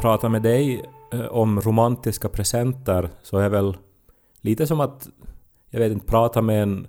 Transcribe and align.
prata 0.00 0.28
med 0.28 0.42
dig 0.42 0.84
eh, 1.12 1.26
om 1.26 1.60
romantiska 1.60 2.28
presenter 2.28 3.10
så 3.22 3.38
är 3.38 3.48
väl 3.48 3.76
lite 4.40 4.66
som 4.66 4.80
att, 4.80 5.08
jag 5.70 5.80
vet 5.80 5.92
inte, 5.92 6.06
prata 6.06 6.42
med 6.42 6.62
en 6.62 6.86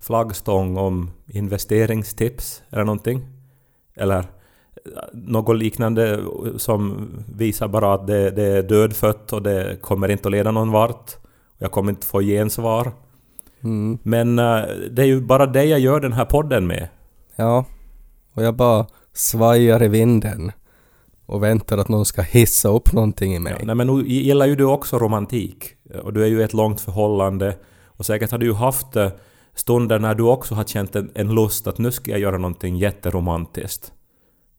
flaggstång 0.00 0.76
om 0.76 1.10
investeringstips 1.26 2.62
eller 2.70 2.84
någonting. 2.84 3.26
Eller 3.96 4.24
något 5.12 5.56
liknande 5.56 6.20
som 6.56 7.10
visar 7.36 7.68
bara 7.68 7.94
att 7.94 8.06
det, 8.06 8.30
det 8.30 8.44
är 8.44 8.62
dödfött 8.62 9.32
och 9.32 9.42
det 9.42 9.76
kommer 9.80 10.08
inte 10.08 10.28
att 10.28 10.32
leda 10.32 10.50
någon 10.50 10.70
vart. 10.70 11.16
Jag 11.58 11.70
kommer 11.70 11.90
inte 11.90 12.06
få 12.06 12.20
gensvar. 12.20 12.92
Mm. 13.60 13.98
Men 14.02 14.38
eh, 14.38 14.62
det 14.90 15.02
är 15.02 15.06
ju 15.06 15.20
bara 15.20 15.46
det 15.46 15.64
jag 15.64 15.80
gör 15.80 16.00
den 16.00 16.12
här 16.12 16.24
podden 16.24 16.66
med. 16.66 16.88
Ja. 17.36 17.64
Och 18.34 18.42
jag 18.42 18.54
bara 18.54 18.86
svajar 19.12 19.82
i 19.82 19.88
vinden 19.88 20.52
och 21.28 21.42
väntar 21.42 21.78
att 21.78 21.88
någon 21.88 22.04
ska 22.04 22.22
hissa 22.22 22.68
upp 22.68 22.92
någonting 22.92 23.34
i 23.34 23.38
mig. 23.38 23.56
Ja, 23.58 23.64
nej, 23.64 23.74
men 23.74 23.86
nu 23.86 24.08
gillar 24.08 24.46
ju 24.46 24.56
du 24.56 24.64
också 24.64 24.98
romantik. 24.98 25.64
Och 26.02 26.12
du 26.12 26.22
är 26.22 26.26
ju 26.26 26.40
i 26.40 26.42
ett 26.42 26.52
långt 26.52 26.80
förhållande. 26.80 27.56
Och 27.86 28.06
säkert 28.06 28.30
har 28.30 28.38
du 28.38 28.46
ju 28.46 28.52
haft 28.52 28.96
eh, 28.96 29.08
stunder 29.54 29.98
när 29.98 30.14
du 30.14 30.22
också 30.22 30.54
har 30.54 30.64
känt 30.64 30.96
en, 30.96 31.10
en 31.14 31.34
lust 31.34 31.66
att 31.66 31.78
nu 31.78 31.92
ska 31.92 32.10
jag 32.10 32.20
göra 32.20 32.38
någonting 32.38 32.76
jätteromantiskt. 32.76 33.92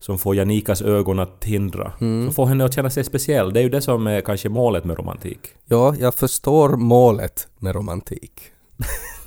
Som 0.00 0.18
får 0.18 0.36
Janikas 0.36 0.82
ögon 0.82 1.18
att 1.18 1.44
hindra. 1.44 1.92
Mm. 2.00 2.26
Som 2.26 2.34
får 2.34 2.46
henne 2.46 2.64
att 2.64 2.74
känna 2.74 2.90
sig 2.90 3.04
speciell. 3.04 3.52
Det 3.52 3.60
är 3.60 3.62
ju 3.64 3.68
det 3.68 3.82
som 3.82 4.06
är 4.06 4.20
kanske 4.20 4.48
målet 4.48 4.84
med 4.84 4.98
romantik. 4.98 5.40
Ja, 5.64 5.94
jag 5.98 6.14
förstår 6.14 6.68
målet 6.76 7.48
med 7.58 7.74
romantik. 7.74 8.40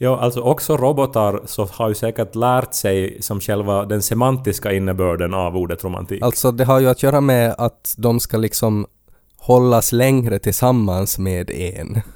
Ja, 0.00 0.18
alltså 0.20 0.40
också 0.40 0.76
robotar 0.76 1.40
så 1.44 1.64
har 1.64 1.88
ju 1.88 1.94
säkert 1.94 2.34
lärt 2.34 2.74
sig 2.74 3.22
som 3.22 3.40
själva 3.40 3.84
den 3.84 4.02
semantiska 4.02 4.72
innebörden 4.72 5.34
av 5.34 5.56
ordet 5.56 5.84
romantik. 5.84 6.22
Alltså 6.22 6.52
det 6.52 6.64
har 6.64 6.80
ju 6.80 6.88
att 6.88 7.02
göra 7.02 7.20
med 7.20 7.54
att 7.58 7.94
de 7.96 8.20
ska 8.20 8.36
liksom 8.36 8.86
hållas 9.36 9.92
längre 9.92 10.38
tillsammans 10.38 11.18
med 11.18 11.50
en. 11.50 12.00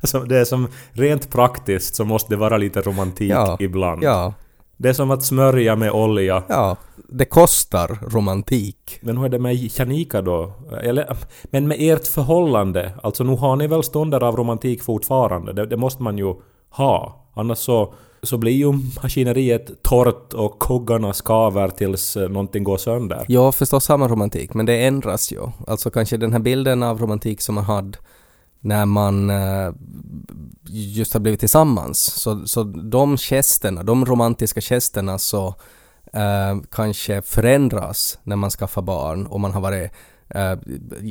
Alltså, 0.00 0.20
det 0.20 0.38
är 0.38 0.44
som 0.44 0.68
rent 0.92 1.30
praktiskt 1.30 1.94
så 1.94 2.04
måste 2.04 2.32
det 2.32 2.36
vara 2.36 2.56
lite 2.56 2.80
romantik 2.80 3.30
Ja, 3.30 3.56
ibland. 3.60 4.02
Ja, 4.02 4.34
Det 4.76 4.88
är 4.88 4.92
som 4.92 5.10
att 5.10 5.24
smörja 5.24 5.76
med 5.76 5.92
olja. 5.92 6.42
ja. 6.48 6.76
Det 7.08 7.24
kostar 7.24 7.98
romantik. 8.10 8.98
Men 9.00 9.16
hur 9.16 9.24
är 9.24 9.28
det 9.28 9.38
med 9.38 9.54
Janika 9.54 10.22
då? 10.22 10.52
Eller, 10.82 11.16
men 11.44 11.68
med 11.68 11.76
ert 11.80 12.06
förhållande, 12.06 12.92
alltså 13.02 13.24
nu 13.24 13.36
har 13.36 13.56
ni 13.56 13.66
väl 13.66 13.82
stunder 13.82 14.22
av 14.22 14.36
romantik 14.36 14.82
fortfarande? 14.82 15.52
Det, 15.52 15.66
det 15.66 15.76
måste 15.76 16.02
man 16.02 16.18
ju 16.18 16.34
ha. 16.70 17.24
Annars 17.34 17.58
så, 17.58 17.94
så 18.22 18.38
blir 18.38 18.52
ju 18.52 18.72
maskineriet 19.02 19.82
torrt 19.82 20.34
och 20.34 20.58
koggarna 20.58 21.12
skaver 21.12 21.68
tills 21.68 22.16
eh, 22.16 22.28
någonting 22.28 22.64
går 22.64 22.76
sönder. 22.76 23.24
Ja, 23.28 23.52
förstås 23.52 23.88
har 23.88 23.98
man 23.98 24.08
romantik, 24.08 24.54
men 24.54 24.66
det 24.66 24.84
ändras 24.86 25.32
ju. 25.32 25.40
Alltså 25.66 25.90
kanske 25.90 26.16
den 26.16 26.32
här 26.32 26.40
bilden 26.40 26.82
av 26.82 27.00
romantik 27.00 27.40
som 27.40 27.54
man 27.54 27.64
hade 27.64 27.98
när 28.64 28.86
man 28.86 29.30
eh, 29.30 29.72
just 30.68 31.12
har 31.12 31.20
blivit 31.20 31.40
tillsammans. 31.40 31.98
Så, 31.98 32.46
så 32.46 32.62
de 32.64 33.16
gesterna, 33.16 33.82
de 33.82 34.06
romantiska 34.06 34.60
gesterna 34.60 35.18
så 35.18 35.54
eh, 36.12 36.56
kanske 36.70 37.22
förändras 37.22 38.18
när 38.22 38.36
man 38.36 38.50
skaffar 38.50 38.82
barn 38.82 39.26
och 39.26 39.40
man 39.40 39.52
har 39.52 39.60
varit 39.60 39.90
eh, 40.28 40.56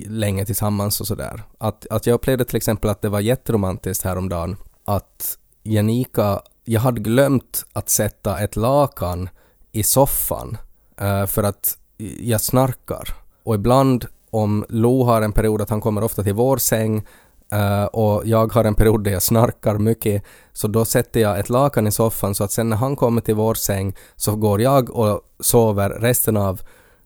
länge 0.07 0.45
tillsammans 0.45 1.01
och 1.01 1.07
sådär. 1.07 1.43
Att, 1.57 1.87
att 1.89 2.07
jag 2.07 2.13
upplevde 2.13 2.45
till 2.45 2.57
exempel 2.57 2.89
att 2.89 3.01
det 3.01 3.09
var 3.09 3.19
jätteromantiskt 3.19 4.03
häromdagen 4.03 4.55
att 4.85 5.37
Janika, 5.63 6.41
jag 6.65 6.81
hade 6.81 7.01
glömt 7.01 7.65
att 7.73 7.89
sätta 7.89 8.39
ett 8.39 8.55
lakan 8.55 9.29
i 9.71 9.83
soffan 9.83 10.57
eh, 10.97 11.25
för 11.25 11.43
att 11.43 11.77
jag 12.19 12.41
snarkar. 12.41 13.09
Och 13.43 13.55
ibland 13.55 14.05
om 14.29 14.65
Lo 14.69 15.03
har 15.03 15.21
en 15.21 15.31
period 15.31 15.61
att 15.61 15.69
han 15.69 15.81
kommer 15.81 16.03
ofta 16.03 16.23
till 16.23 16.33
vår 16.33 16.57
säng 16.57 17.05
Uh, 17.53 17.85
och 17.85 18.21
jag 18.25 18.53
har 18.53 18.63
en 18.63 18.75
period 18.75 19.03
där 19.03 19.11
jag 19.11 19.21
snarkar 19.21 19.77
mycket 19.77 20.23
så 20.53 20.67
då 20.67 20.85
sätter 20.85 21.19
jag 21.19 21.39
ett 21.39 21.49
lakan 21.49 21.87
i 21.87 21.91
soffan 21.91 22.35
så 22.35 22.43
att 22.43 22.51
sen 22.51 22.69
när 22.69 22.77
han 22.77 22.95
kommer 22.95 23.21
till 23.21 23.35
vår 23.35 23.53
säng 23.53 23.95
så 24.15 24.35
går 24.35 24.61
jag 24.61 24.89
och 24.89 25.21
sover 25.39 25.89
resten 25.89 26.37
av 26.37 26.61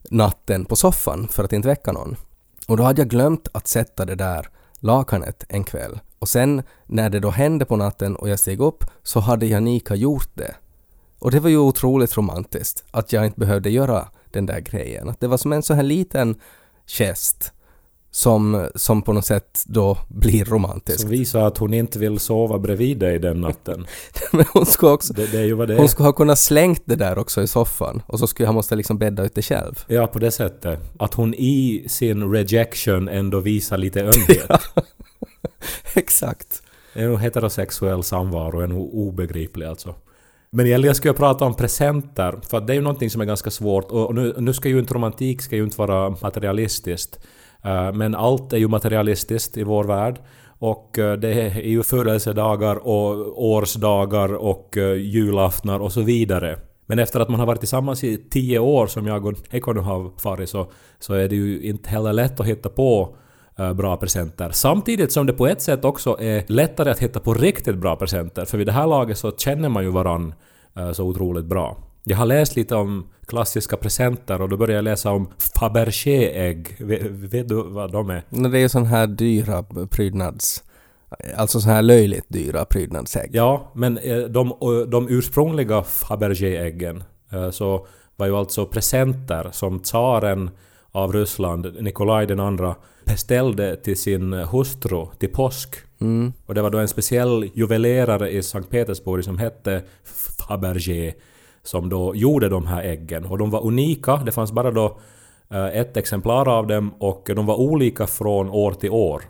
natten 0.09 0.65
på 0.65 0.75
soffan 0.75 1.27
för 1.27 1.43
att 1.43 1.53
inte 1.53 1.67
väcka 1.67 1.91
någon. 1.91 2.15
Och 2.67 2.77
då 2.77 2.83
hade 2.83 3.01
jag 3.01 3.09
glömt 3.09 3.47
att 3.51 3.67
sätta 3.67 4.05
det 4.05 4.15
där 4.15 4.49
lakanet 4.79 5.43
en 5.49 5.63
kväll. 5.63 5.99
Och 6.19 6.29
sen 6.29 6.63
när 6.85 7.09
det 7.09 7.19
då 7.19 7.29
hände 7.29 7.65
på 7.65 7.75
natten 7.75 8.15
och 8.15 8.29
jag 8.29 8.39
steg 8.39 8.61
upp 8.61 8.83
så 9.03 9.19
hade 9.19 9.45
Janika 9.45 9.95
gjort 9.95 10.29
det. 10.33 10.55
Och 11.19 11.31
det 11.31 11.39
var 11.39 11.49
ju 11.49 11.57
otroligt 11.57 12.17
romantiskt 12.17 12.83
att 12.91 13.13
jag 13.13 13.25
inte 13.25 13.39
behövde 13.39 13.69
göra 13.69 14.07
den 14.31 14.45
där 14.45 14.59
grejen. 14.59 15.09
Att 15.09 15.19
det 15.19 15.27
var 15.27 15.37
som 15.37 15.53
en 15.53 15.63
så 15.63 15.73
här 15.73 15.83
liten 15.83 16.41
gest 16.85 17.53
som, 18.17 18.69
som 18.75 19.01
på 19.01 19.13
något 19.13 19.25
sätt 19.25 19.63
då 19.65 19.97
blir 20.07 20.45
romantisk. 20.45 20.99
Som 20.99 21.09
visar 21.09 21.41
att 21.41 21.57
hon 21.57 21.73
inte 21.73 21.99
vill 21.99 22.19
sova 22.19 22.59
bredvid 22.59 22.99
dig 22.99 23.19
den 23.19 23.41
natten. 23.41 23.87
Men 24.31 24.45
hon 24.53 24.65
skulle 24.65 24.91
också 24.91 25.13
Det, 25.13 25.31
det 25.31 25.39
är 25.39 25.43
ju 25.43 25.53
vad 25.53 25.67
det 25.67 25.73
är. 25.73 25.77
hon 25.77 25.89
skulle 25.89 26.07
ha 26.07 26.13
kunnat 26.13 26.39
slängt 26.39 26.81
det 26.85 26.95
där 26.95 27.17
också 27.17 27.41
i 27.41 27.47
soffan 27.47 28.01
och 28.07 28.19
så 28.19 28.27
skulle 28.27 28.47
jag 28.47 28.53
måste 28.53 28.75
liksom 28.75 28.97
bädda 28.97 29.23
ut 29.23 29.35
det 29.35 29.41
själv. 29.41 29.83
Ja, 29.87 30.07
på 30.07 30.19
det 30.19 30.31
sättet. 30.31 30.79
Att 30.99 31.13
hon 31.13 31.33
i 31.33 31.85
sin 31.87 32.31
rejection 32.31 33.07
ändå 33.07 33.39
visar 33.39 33.77
lite 33.77 34.01
ömhet. 34.01 34.61
Exakt. 35.95 36.61
En 36.93 37.17
heterosexuell 37.17 38.03
samvaro 38.03 38.59
är 38.59 38.67
nog 38.67 38.93
obegriplig 38.93 39.65
alltså. 39.65 39.95
Men 40.49 40.67
jag 40.67 40.79
prata 41.13 41.45
om 41.45 41.53
presenter, 41.53 42.39
för 42.49 42.61
det 42.61 42.73
är 42.73 42.75
ju 42.75 42.81
någonting 42.81 43.09
som 43.09 43.21
är 43.21 43.25
ganska 43.25 43.51
svårt. 43.51 43.91
Och 43.91 44.15
nu, 44.15 44.33
nu 44.37 44.53
ska 44.53 44.69
ju 44.69 44.79
inte 44.79 44.93
romantik 44.93 45.41
ska 45.41 45.55
ju 45.55 45.63
inte 45.63 45.77
vara 45.77 46.09
materialistiskt. 46.09 47.19
Eh, 47.63 47.93
men 47.93 48.15
allt 48.15 48.53
är 48.53 48.57
ju 48.57 48.67
materialistiskt 48.67 49.57
i 49.57 49.63
vår 49.63 49.83
värld. 49.83 50.19
Och 50.59 50.99
eh, 50.99 51.17
det 51.17 51.33
är 51.33 51.61
ju 51.61 51.83
födelsedagar 51.83 52.75
och 52.75 53.43
årsdagar 53.43 54.33
och 54.33 54.77
eh, 54.77 54.93
julaftnar 54.93 55.79
och 55.79 55.91
så 55.91 56.01
vidare. 56.01 56.59
Men 56.85 56.99
efter 56.99 57.19
att 57.19 57.29
man 57.29 57.39
har 57.39 57.47
varit 57.47 57.59
tillsammans 57.59 58.03
i 58.03 58.17
tio 58.17 58.59
år 58.59 58.87
som 58.87 59.07
jag 59.07 59.25
och 59.25 59.33
Eko 59.51 59.73
nu 59.73 59.79
har 59.79 60.11
varit 60.23 60.49
så, 60.49 60.71
så 60.99 61.13
är 61.13 61.29
det 61.29 61.35
ju 61.35 61.61
inte 61.61 61.89
heller 61.89 62.13
lätt 62.13 62.39
att 62.39 62.45
hitta 62.45 62.69
på 62.69 63.15
bra 63.75 63.97
presenter. 63.97 64.49
Samtidigt 64.53 65.11
som 65.11 65.25
det 65.25 65.33
på 65.33 65.47
ett 65.47 65.61
sätt 65.61 65.85
också 65.85 66.17
är 66.19 66.43
lättare 66.47 66.91
att 66.91 66.99
hitta 66.99 67.19
på 67.19 67.33
riktigt 67.33 67.77
bra 67.77 67.95
presenter. 67.95 68.45
För 68.45 68.57
vid 68.57 68.67
det 68.67 68.73
här 68.73 68.87
laget 68.87 69.17
så 69.17 69.31
känner 69.31 69.69
man 69.69 69.83
ju 69.83 69.89
varann 69.89 70.33
så 70.93 71.03
otroligt 71.03 71.45
bra. 71.45 71.77
Jag 72.09 72.17
har 72.17 72.25
läst 72.25 72.55
lite 72.55 72.75
om 72.75 73.07
klassiska 73.25 73.77
presenter 73.77 74.41
och 74.41 74.49
då 74.49 74.57
började 74.57 74.73
jag 74.73 74.83
läsa 74.83 75.11
om 75.11 75.29
Fabergé-ägg. 75.59 76.75
Vet, 76.79 77.01
vet 77.11 77.47
du 77.47 77.63
vad 77.63 77.91
de 77.91 78.09
är? 78.09 78.23
Men 78.29 78.51
Det 78.51 78.57
är 78.57 78.61
ju 78.61 78.69
sån 78.69 78.85
här 78.85 79.07
dyra 79.07 79.63
prydnads... 79.89 80.63
Alltså 81.35 81.59
så 81.59 81.69
här 81.69 81.81
löjligt 81.81 82.25
dyra 82.27 82.65
prydnadsägg. 82.65 83.29
Ja, 83.33 83.71
men 83.75 83.97
eh, 83.97 84.19
de, 84.19 84.47
eh, 84.47 84.87
de 84.87 85.07
ursprungliga 85.09 85.83
Fabergé-äggen 85.83 87.03
eh, 87.31 87.49
så 87.49 87.87
var 88.15 88.27
ju 88.27 88.35
alltså 88.35 88.65
presenter 88.65 89.49
som 89.51 89.79
tsaren 89.79 90.49
av 90.91 91.13
Ryssland, 91.13 91.75
Nikolaj 91.79 92.27
den 92.27 92.39
andra, 92.39 92.75
beställde 93.05 93.75
till 93.75 93.97
sin 93.97 94.33
hustru 94.33 95.05
till 95.19 95.29
påsk. 95.29 95.75
Mm. 96.01 96.33
Och 96.45 96.55
det 96.55 96.61
var 96.61 96.69
då 96.69 96.77
en 96.77 96.87
speciell 96.87 97.49
juvelerare 97.53 98.29
i 98.29 98.43
Sankt 98.43 98.69
Petersburg 98.69 99.23
som 99.23 99.37
hette 99.37 99.83
Fabergé 100.47 101.13
som 101.67 101.89
då 101.89 102.15
gjorde 102.15 102.49
de 102.49 102.67
här 102.67 102.83
äggen. 102.83 103.25
Och 103.25 103.37
de 103.37 103.49
var 103.49 103.65
unika, 103.65 104.15
det 104.25 104.31
fanns 104.31 104.51
bara 104.51 104.71
då 104.71 104.97
eh, 105.49 105.65
ett 105.65 105.97
exemplar 105.97 106.47
av 106.47 106.67
dem 106.67 106.93
och 106.99 107.29
de 107.35 107.45
var 107.45 107.55
olika 107.55 108.07
från 108.07 108.49
år 108.49 108.71
till 108.71 108.89
år. 108.89 109.23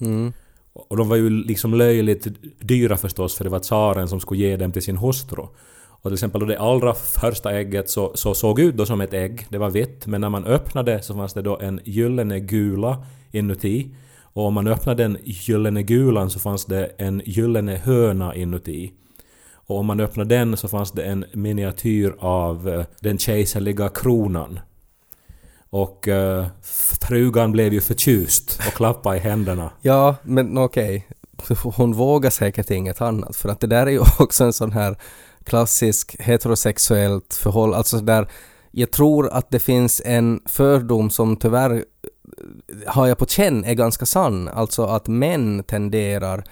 Mm. 0.00 0.32
Och 0.72 0.96
de 0.96 1.08
var 1.08 1.16
ju 1.16 1.30
liksom 1.30 1.74
löjligt 1.74 2.26
dyra 2.60 2.96
förstås 2.96 3.36
för 3.36 3.44
det 3.44 3.50
var 3.50 3.58
tsaren 3.58 4.08
som 4.08 4.20
skulle 4.20 4.40
ge 4.40 4.56
dem 4.56 4.72
till 4.72 4.82
sin 4.82 4.96
hustru. 4.96 5.42
Och 5.88 6.02
till 6.02 6.12
exempel 6.12 6.40
då 6.40 6.46
det 6.46 6.58
allra 6.58 6.94
första 6.94 7.52
ägget 7.52 7.90
så, 7.90 8.12
så 8.14 8.34
såg 8.34 8.60
ut 8.60 8.76
då 8.76 8.86
som 8.86 9.00
ett 9.00 9.14
ägg, 9.14 9.46
det 9.48 9.58
var 9.58 9.70
vitt, 9.70 10.06
men 10.06 10.20
när 10.20 10.28
man 10.28 10.44
öppnade 10.44 11.02
så 11.02 11.14
fanns 11.14 11.34
det 11.34 11.42
då 11.42 11.58
en 11.58 11.80
gyllene 11.84 12.40
gula 12.40 13.04
inuti. 13.30 13.90
Och 14.22 14.44
om 14.44 14.54
man 14.54 14.66
öppnade 14.66 15.02
den 15.02 15.18
gyllene 15.24 15.82
gulan 15.82 16.30
så 16.30 16.38
fanns 16.38 16.64
det 16.64 16.84
en 16.98 17.22
gyllene 17.24 17.76
höna 17.76 18.34
inuti. 18.34 18.92
Och 19.66 19.78
om 19.78 19.86
man 19.86 20.00
öppnade 20.00 20.36
den 20.36 20.56
så 20.56 20.68
fanns 20.68 20.92
det 20.92 21.02
en 21.02 21.24
miniatyr 21.32 22.14
av 22.18 22.68
eh, 22.68 22.84
den 23.00 23.18
kejserliga 23.18 23.88
kronan. 23.88 24.60
Och 25.70 26.08
eh, 26.08 26.46
frugan 27.08 27.52
blev 27.52 27.72
ju 27.72 27.80
förtjust 27.80 28.60
och 28.66 28.72
klappade 28.72 29.16
i 29.16 29.20
händerna. 29.20 29.70
Ja, 29.80 30.16
men 30.22 30.58
okej. 30.58 31.06
Hon 31.62 31.92
vågar 31.92 32.30
säkert 32.30 32.70
inget 32.70 33.00
annat 33.00 33.36
för 33.36 33.48
att 33.48 33.60
det 33.60 33.66
där 33.66 33.86
är 33.86 33.90
ju 33.90 34.00
också 34.18 34.44
en 34.44 34.52
sån 34.52 34.72
här 34.72 34.96
klassisk 35.44 36.16
heterosexuellt 36.18 37.34
förhållande. 37.34 37.76
Alltså 37.76 37.98
där 37.98 38.28
jag 38.70 38.90
tror 38.90 39.28
att 39.28 39.50
det 39.50 39.58
finns 39.58 40.02
en 40.04 40.40
fördom 40.46 41.10
som 41.10 41.36
tyvärr 41.36 41.70
eh, 41.70 41.80
har 42.86 43.06
jag 43.06 43.18
på 43.18 43.26
känn 43.26 43.64
är 43.64 43.74
ganska 43.74 44.06
sann. 44.06 44.48
Alltså 44.48 44.84
att 44.84 45.06
män 45.06 45.62
tenderar 45.62 46.44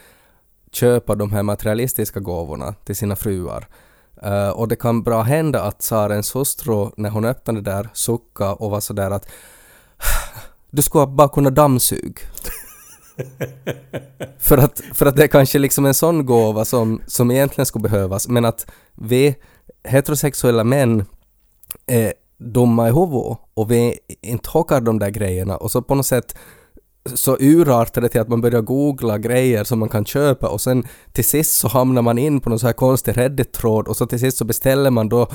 köpa 0.75 1.15
de 1.15 1.33
här 1.33 1.43
materialistiska 1.43 2.21
gåvorna 2.21 2.75
till 2.85 2.97
sina 2.97 3.17
fruar. 3.17 3.69
Uh, 4.27 4.49
och 4.49 4.69
det 4.69 4.77
kan 4.77 5.03
bra 5.03 5.23
hända 5.23 5.63
att 5.63 5.79
tsarens 5.79 6.35
hustru, 6.35 6.91
när 6.97 7.11
hon 7.11 7.25
öppnade 7.25 7.61
där, 7.61 7.89
suckade 7.93 8.53
och 8.53 8.71
var 8.71 8.81
sådär 8.81 9.11
att 9.11 9.29
du 10.71 10.83
skulle 10.83 11.07
bara 11.07 11.29
kunna 11.29 11.51
dammsug. 11.51 12.19
för, 14.39 14.59
att, 14.59 14.81
för 14.93 15.07
att 15.07 15.17
det 15.17 15.23
är 15.23 15.29
kanske 15.29 15.59
liksom 15.59 15.87
en 15.87 15.95
sån 15.95 16.27
gåva 16.27 16.65
som, 16.65 17.03
som 17.07 17.31
egentligen 17.31 17.67
skulle 17.67 17.83
behövas, 17.83 18.29
men 18.29 18.45
att 18.45 18.67
vi 18.95 19.37
heterosexuella 19.85 20.65
män 20.65 21.05
är 21.87 22.13
dumma 22.39 22.89
i 22.89 22.93
huvudet 22.93 23.39
och 23.55 23.71
vi 23.71 23.99
inte 24.23 24.51
hockar 24.51 24.81
de 24.81 24.99
där 24.99 25.11
grejerna 25.11 25.57
och 25.57 25.71
så 25.71 25.83
på 25.83 25.95
något 25.95 26.07
sätt 26.07 26.37
så 27.15 27.37
urartar 27.41 28.01
det 28.01 28.09
till 28.09 28.21
att 28.21 28.29
man 28.29 28.41
börjar 28.41 28.61
googla 28.61 29.19
grejer 29.19 29.65
som 29.65 29.79
man 29.79 29.89
kan 29.89 30.05
köpa 30.05 30.49
och 30.49 30.61
sen 30.61 30.87
till 31.13 31.25
sist 31.25 31.59
så 31.59 31.69
hamnar 31.69 32.03
man 32.03 32.19
in 32.19 32.41
på 32.41 32.51
någon 32.51 32.59
så 32.59 32.67
här 32.67 32.73
konstig 32.73 33.17
Reddit-tråd 33.17 33.89
och 33.89 33.97
så 33.97 34.07
till 34.07 34.21
sist 34.21 34.37
så 34.37 34.45
beställer 34.45 34.91
man 34.91 35.09
då 35.09 35.29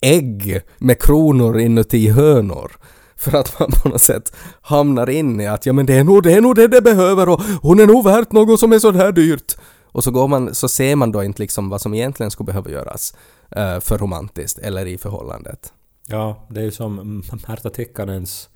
ägg 0.00 0.60
med 0.78 1.02
kronor 1.02 1.58
inuti 1.58 2.08
hönor. 2.08 2.72
För 3.16 3.38
att 3.38 3.60
man 3.60 3.70
på 3.82 3.88
något 3.88 4.02
sätt 4.02 4.36
hamnar 4.62 5.10
in 5.10 5.40
i 5.40 5.46
att 5.46 5.66
ja 5.66 5.72
men 5.72 5.86
det 5.86 5.94
är 5.94 6.04
nog 6.04 6.22
det, 6.22 6.32
är 6.32 6.40
nog 6.40 6.54
det 6.54 6.68
det 6.68 6.82
behöver 6.82 7.28
och 7.28 7.40
hon 7.62 7.80
är 7.80 7.86
nog 7.86 8.04
värt 8.04 8.32
något 8.32 8.60
som 8.60 8.72
är 8.72 8.78
så 8.78 8.92
här 8.92 9.12
dyrt. 9.12 9.56
Och 9.92 10.04
så 10.04 10.10
går 10.10 10.28
man, 10.28 10.54
så 10.54 10.68
ser 10.68 10.96
man 10.96 11.12
då 11.12 11.24
inte 11.24 11.42
liksom 11.42 11.68
vad 11.68 11.80
som 11.80 11.94
egentligen 11.94 12.30
skulle 12.30 12.46
behöva 12.46 12.70
göras 12.70 13.14
uh, 13.56 13.80
för 13.80 13.98
romantiskt 13.98 14.58
eller 14.58 14.86
i 14.86 14.98
förhållandet. 14.98 15.72
Ja, 16.06 16.46
det 16.50 16.60
är 16.60 16.64
ju 16.64 16.70
som 16.70 17.22
Märta 17.48 17.70
Tikkanens 17.70 18.48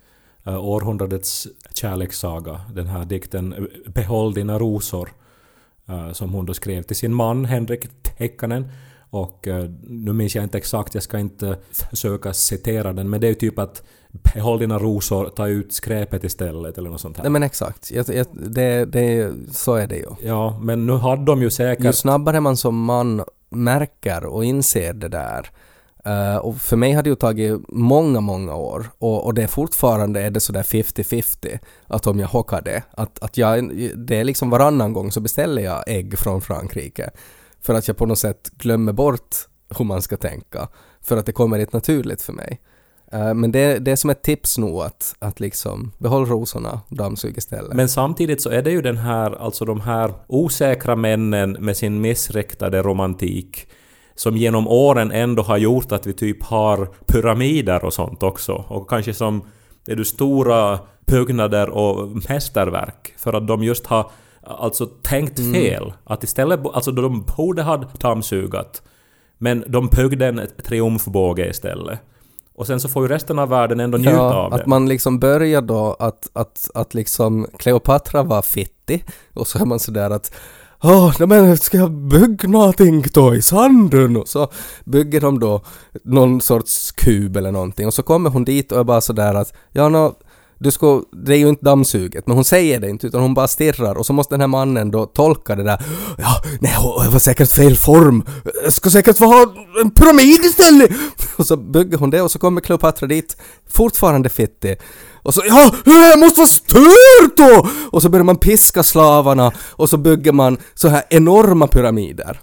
århundradets 0.45 1.47
kärlekssaga, 1.73 2.61
den 2.73 2.87
här 2.87 3.05
dikten 3.05 3.67
Behåll 3.87 4.33
dina 4.33 4.59
rosor, 4.59 5.09
uh, 5.89 6.11
som 6.11 6.33
hon 6.33 6.45
då 6.45 6.53
skrev 6.53 6.81
till 6.81 6.95
sin 6.95 7.13
man 7.13 7.45
Henrik 7.45 7.87
Tikkanen. 8.03 8.71
Och 9.09 9.47
nu 9.83 10.13
minns 10.13 10.35
jag 10.35 10.43
inte 10.43 10.57
exakt, 10.57 10.93
jag 10.93 11.03
ska 11.03 11.19
inte 11.19 11.57
försöka 11.71 12.33
citera 12.33 12.93
den, 12.93 13.09
men 13.09 13.21
det 13.21 13.27
är 13.27 13.29
ju 13.29 13.35
typ 13.35 13.59
att 13.59 13.83
behåll 14.33 14.59
dina 14.59 14.79
rosor, 14.79 15.29
ta 15.29 15.47
ut 15.47 15.73
skräpet 15.73 16.23
istället 16.23 16.77
eller 16.77 16.89
något 16.89 17.01
sånt 17.01 17.17
här. 17.17 17.23
Nej 17.23 17.31
men 17.31 17.43
exakt, 17.43 17.91
jag, 17.91 18.09
jag, 18.09 18.25
det, 18.33 18.85
det, 18.85 19.33
så 19.51 19.75
är 19.75 19.87
det 19.87 19.95
ju. 19.95 20.09
Ja, 20.21 20.59
men 20.61 20.85
nu 20.85 20.93
hade 20.93 21.25
de 21.25 21.41
ju 21.41 21.49
säkert... 21.49 21.85
Ju 21.85 21.93
snabbare 21.93 22.39
man 22.39 22.57
som 22.57 22.83
man 22.83 23.23
märker 23.49 24.25
och 24.25 24.45
inser 24.45 24.93
det 24.93 25.07
där, 25.07 25.49
Uh, 26.07 26.37
och 26.37 26.57
för 26.57 26.77
mig 26.77 26.93
har 26.93 27.03
det 27.03 27.09
ju 27.09 27.15
tagit 27.15 27.61
många, 27.69 28.21
många 28.21 28.55
år 28.55 28.85
och, 28.97 29.25
och 29.25 29.33
det 29.33 29.43
är 29.43 29.47
fortfarande 29.47 30.21
är 30.21 30.31
det 30.31 30.39
sådär 30.39 30.63
50-50 30.63 31.59
att 31.87 32.07
om 32.07 32.19
jag 32.19 32.27
hockar 32.27 32.61
det, 32.61 32.83
att, 32.91 33.23
att 33.23 33.37
jag, 33.37 33.71
det 33.95 34.19
är 34.19 34.23
liksom 34.23 34.49
varannan 34.49 34.93
gång 34.93 35.11
så 35.11 35.21
beställer 35.21 35.61
jag 35.61 35.83
ägg 35.87 36.19
från 36.19 36.41
Frankrike 36.41 37.09
för 37.61 37.73
att 37.73 37.87
jag 37.87 37.97
på 37.97 38.05
något 38.05 38.19
sätt 38.19 38.49
glömmer 38.57 38.93
bort 38.93 39.35
hur 39.77 39.85
man 39.85 40.01
ska 40.01 40.17
tänka 40.17 40.67
för 41.01 41.17
att 41.17 41.25
det 41.25 41.31
kommer 41.31 41.59
inte 41.59 41.77
naturligt 41.77 42.21
för 42.21 42.33
mig. 42.33 42.61
Uh, 43.13 43.33
men 43.33 43.51
det, 43.51 43.79
det 43.79 43.91
är 43.91 43.95
som 43.95 44.09
ett 44.09 44.23
tips 44.23 44.57
nog 44.57 44.81
att, 44.81 45.15
att 45.19 45.39
liksom 45.39 45.91
behåll 45.97 46.25
rosorna, 46.25 46.81
dammsug 46.89 47.37
istället. 47.37 47.73
Men 47.73 47.89
samtidigt 47.89 48.41
så 48.41 48.49
är 48.49 48.61
det 48.61 48.71
ju 48.71 48.81
den 48.81 48.97
här, 48.97 49.31
alltså 49.31 49.65
de 49.65 49.81
här 49.81 50.13
osäkra 50.27 50.95
männen 50.95 51.51
med 51.51 51.77
sin 51.77 52.01
missriktade 52.01 52.81
romantik 52.81 53.67
som 54.15 54.37
genom 54.37 54.67
åren 54.67 55.11
ändå 55.11 55.43
har 55.43 55.57
gjort 55.57 55.91
att 55.91 56.07
vi 56.07 56.13
typ 56.13 56.43
har 56.43 56.89
pyramider 57.07 57.85
och 57.85 57.93
sånt 57.93 58.23
också. 58.23 58.65
Och 58.67 58.89
kanske 58.89 59.13
som 59.13 59.41
är 59.87 59.95
du 59.95 60.05
stora 60.05 60.79
byggnader 61.05 61.69
och 61.69 62.09
mästerverk. 62.29 63.13
För 63.17 63.33
att 63.33 63.47
de 63.47 63.63
just 63.63 63.85
har 63.85 64.11
alltså 64.41 64.85
tänkt 64.85 65.39
mm. 65.39 65.53
fel. 65.53 65.83
Mm. 65.83 65.95
Att 66.03 66.23
istället, 66.23 66.59
alltså 66.73 66.91
de 66.91 67.25
borde 67.37 67.63
ha 67.63 67.77
dammsugat. 67.77 68.81
Men 69.37 69.63
de 69.67 69.87
byggde 69.87 70.25
en 70.25 70.41
triumfbåge 70.63 71.49
istället. 71.49 71.99
Och 72.55 72.67
sen 72.67 72.79
så 72.79 72.89
får 72.89 73.03
ju 73.03 73.09
resten 73.09 73.39
av 73.39 73.49
världen 73.49 73.79
ändå 73.79 73.97
njuta 73.97 74.11
ja, 74.11 74.33
av 74.33 74.51
det. 74.51 74.55
att 74.55 74.65
man 74.65 74.89
liksom 74.89 75.19
börjar 75.19 75.61
då 75.61 75.95
att, 75.99 76.29
att, 76.33 76.69
att 76.73 76.93
liksom 76.93 77.47
Kleopatra 77.57 78.23
var 78.23 78.41
fittig 78.41 79.05
och 79.33 79.47
så 79.47 79.59
är 79.59 79.65
man 79.65 79.79
sådär 79.79 80.09
att 80.09 80.35
Åh, 80.83 81.07
oh, 81.07 81.27
men 81.27 81.57
ska 81.57 81.77
jag 81.77 81.91
bygga 81.91 82.49
någonting 82.49 83.05
då 83.13 83.35
i 83.35 83.41
sanden? 83.41 84.17
Och 84.17 84.27
så 84.27 84.51
bygger 84.85 85.21
de 85.21 85.39
då 85.39 85.61
någon 86.03 86.41
sorts 86.41 86.91
kub 86.91 87.37
eller 87.37 87.51
någonting 87.51 87.87
och 87.87 87.93
så 87.93 88.03
kommer 88.03 88.29
hon 88.29 88.45
dit 88.45 88.71
och 88.71 88.79
är 88.79 88.83
bara 88.83 89.01
sådär 89.01 89.33
att 89.33 89.53
ja, 89.71 89.89
no, 89.89 90.15
du 90.59 90.71
ska, 90.71 91.03
det 91.25 91.33
är 91.33 91.37
ju 91.37 91.49
inte 91.49 91.65
dammsuget, 91.65 92.27
men 92.27 92.35
hon 92.35 92.43
säger 92.43 92.79
det 92.79 92.89
inte 92.89 93.07
utan 93.07 93.21
hon 93.21 93.33
bara 93.33 93.47
stirrar 93.47 93.95
och 93.97 94.05
så 94.05 94.13
måste 94.13 94.33
den 94.33 94.41
här 94.41 94.47
mannen 94.47 94.91
då 94.91 95.05
tolka 95.05 95.55
det 95.55 95.63
där. 95.63 95.83
Ja, 96.17 96.43
nej, 96.59 96.73
det 97.03 97.09
var 97.09 97.19
säkert 97.19 97.49
fel 97.49 97.75
form. 97.75 98.25
Jag 98.63 98.73
ska 98.73 98.89
säkert 98.89 99.17
få 99.17 99.25
ha 99.25 99.53
en 99.81 99.91
pyramid 99.91 100.45
istället! 100.45 100.91
Och 101.37 101.47
så 101.47 101.57
bygger 101.57 101.97
hon 101.97 102.09
det 102.09 102.21
och 102.21 102.31
så 102.31 102.39
kommer 102.39 102.61
Kleopatra 102.61 103.07
dit, 103.07 103.37
fortfarande 103.69 104.29
fittig. 104.29 104.77
Och 105.25 105.33
så 105.33 105.41
ja, 105.47 105.75
jag 105.85 106.19
måste 106.19 106.39
vara 106.39 106.47
stört 106.47 107.37
då! 107.37 107.67
Och 107.91 108.01
så 108.01 108.09
börjar 108.09 108.23
man 108.23 108.37
piska 108.37 108.83
slavarna 108.83 109.51
och 109.59 109.89
så 109.89 109.97
bygger 109.97 110.31
man 110.31 110.57
så 110.73 110.87
här 110.87 111.03
enorma 111.09 111.67
pyramider. 111.67 112.39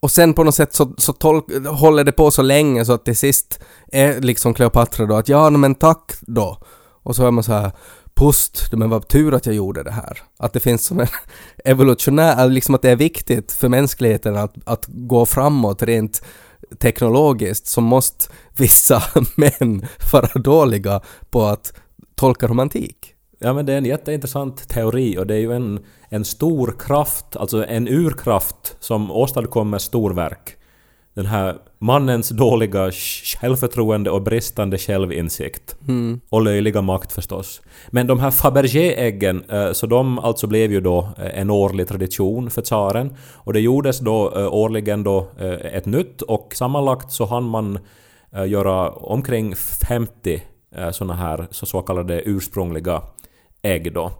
Och 0.00 0.10
sen 0.10 0.34
på 0.34 0.44
något 0.44 0.54
sätt 0.54 0.74
så, 0.74 0.94
så 0.98 1.12
tolk, 1.12 1.44
håller 1.66 2.04
det 2.04 2.12
på 2.12 2.30
så 2.30 2.42
länge 2.42 2.84
så 2.84 2.92
att 2.92 3.04
till 3.04 3.16
sist 3.16 3.60
är 3.92 4.20
liksom 4.20 4.54
Kleopatra 4.54 5.06
då 5.06 5.16
att 5.16 5.28
ja 5.28 5.50
men 5.50 5.74
tack 5.74 6.12
då. 6.20 6.58
Och 7.02 7.16
så 7.16 7.26
är 7.26 7.30
man 7.30 7.44
så 7.44 7.52
här 7.52 7.72
pust, 8.14 8.72
men 8.72 8.90
vad 8.90 9.08
tur 9.08 9.34
att 9.34 9.46
jag 9.46 9.54
gjorde 9.54 9.82
det 9.82 9.90
här. 9.90 10.18
Att 10.38 10.52
det 10.52 10.60
finns 10.60 10.86
som 10.86 11.00
en 11.00 11.06
evolutionär, 11.64 12.48
liksom 12.48 12.74
att 12.74 12.82
det 12.82 12.90
är 12.90 12.96
viktigt 12.96 13.52
för 13.52 13.68
mänskligheten 13.68 14.36
att, 14.36 14.54
att 14.64 14.84
gå 14.88 15.26
framåt 15.26 15.82
rent 15.82 16.22
teknologiskt 16.78 17.66
så 17.66 17.80
måste 17.80 18.32
vissa 18.56 19.02
män 19.36 19.86
vara 20.12 20.40
dåliga 20.40 21.00
på 21.30 21.42
att 21.42 21.72
tolka 22.14 22.46
romantik. 22.46 23.14
Ja 23.38 23.52
men 23.52 23.66
det 23.66 23.72
är 23.72 23.78
en 23.78 23.84
jätteintressant 23.84 24.68
teori 24.68 25.18
och 25.18 25.26
det 25.26 25.34
är 25.34 25.38
ju 25.38 25.52
en, 25.52 25.84
en 26.08 26.24
stor 26.24 26.74
kraft, 26.78 27.36
alltså 27.36 27.66
en 27.66 27.88
urkraft 27.88 28.76
som 28.80 29.10
åstadkommer 29.10 29.78
storverk. 29.78 30.56
Den 31.14 31.26
här 31.26 31.56
mannens 31.78 32.28
dåliga 32.28 32.90
självförtroende 33.40 34.10
och 34.10 34.22
bristande 34.22 34.78
självinsikt. 34.78 35.76
Mm. 35.88 36.20
Och 36.28 36.42
löjliga 36.42 36.82
makt 36.82 37.12
förstås. 37.12 37.62
Men 37.90 38.06
de 38.06 38.20
här 38.20 38.30
Fabergé-äggen, 38.30 39.44
eh, 39.50 39.72
så 39.72 39.86
de 39.86 40.18
alltså 40.18 40.46
blev 40.46 40.72
ju 40.72 40.80
då 40.80 41.08
eh, 41.18 41.40
en 41.40 41.50
årlig 41.50 41.88
tradition 41.88 42.50
för 42.50 42.62
tsaren. 42.62 43.16
Och 43.34 43.52
det 43.52 43.60
gjordes 43.60 43.98
då 43.98 44.32
eh, 44.36 44.54
årligen 44.54 45.02
då 45.02 45.28
ett 45.72 45.86
nytt 45.86 46.22
och 46.22 46.52
sammanlagt 46.54 47.12
så 47.12 47.24
hann 47.24 47.44
man 47.44 47.78
göra 48.46 48.90
omkring 48.90 49.56
50 49.56 50.42
såna 50.92 51.14
här 51.14 51.46
så, 51.50 51.66
så 51.66 51.82
kallade 51.82 52.22
ursprungliga 52.24 53.02
ägg 53.62 53.92
då. 53.92 54.12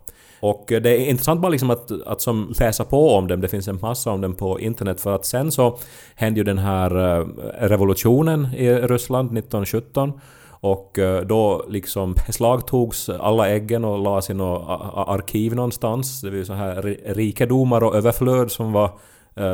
Och 0.45 0.73
eh, 0.73 0.83
det 0.83 0.91
är 0.91 1.11
intressant 1.11 1.41
bara 1.41 1.49
liksom 1.49 1.71
att, 1.71 1.91
att 2.07 2.21
som 2.21 2.55
läsa 2.61 2.85
på 2.85 3.11
om 3.11 3.29
dem, 3.29 3.41
det 3.41 3.49
finns 3.49 3.69
en 3.69 3.79
massa 3.83 4.11
om 4.11 4.21
dem 4.21 4.35
på 4.35 4.61
internet 4.61 5.01
för 5.01 5.15
att 5.15 5.25
sen 5.25 5.53
så 5.53 5.79
hände 6.15 6.41
ju 6.41 6.45
den 6.45 6.59
här 6.59 7.19
eh, 7.19 7.27
revolutionen 7.69 8.49
i 8.57 8.75
Ryssland 8.75 9.39
1917 9.39 10.13
och 10.51 10.99
eh, 10.99 11.21
då 11.21 11.65
liksom 11.69 12.15
beslagtogs 12.27 13.09
alla 13.09 13.49
äggen 13.49 13.85
och 13.85 13.99
lades 13.99 14.31
i 14.31 14.35
något 14.35 14.69
arkiv 15.09 15.55
någonstans. 15.55 16.21
Det 16.21 16.31
var 16.31 16.37
ju 16.37 16.45
så 16.45 16.53
här 16.53 16.83
rikedomar 17.07 17.85
och 17.85 17.95
överflöd 17.95 18.51
som 18.51 18.73
var 18.73 18.91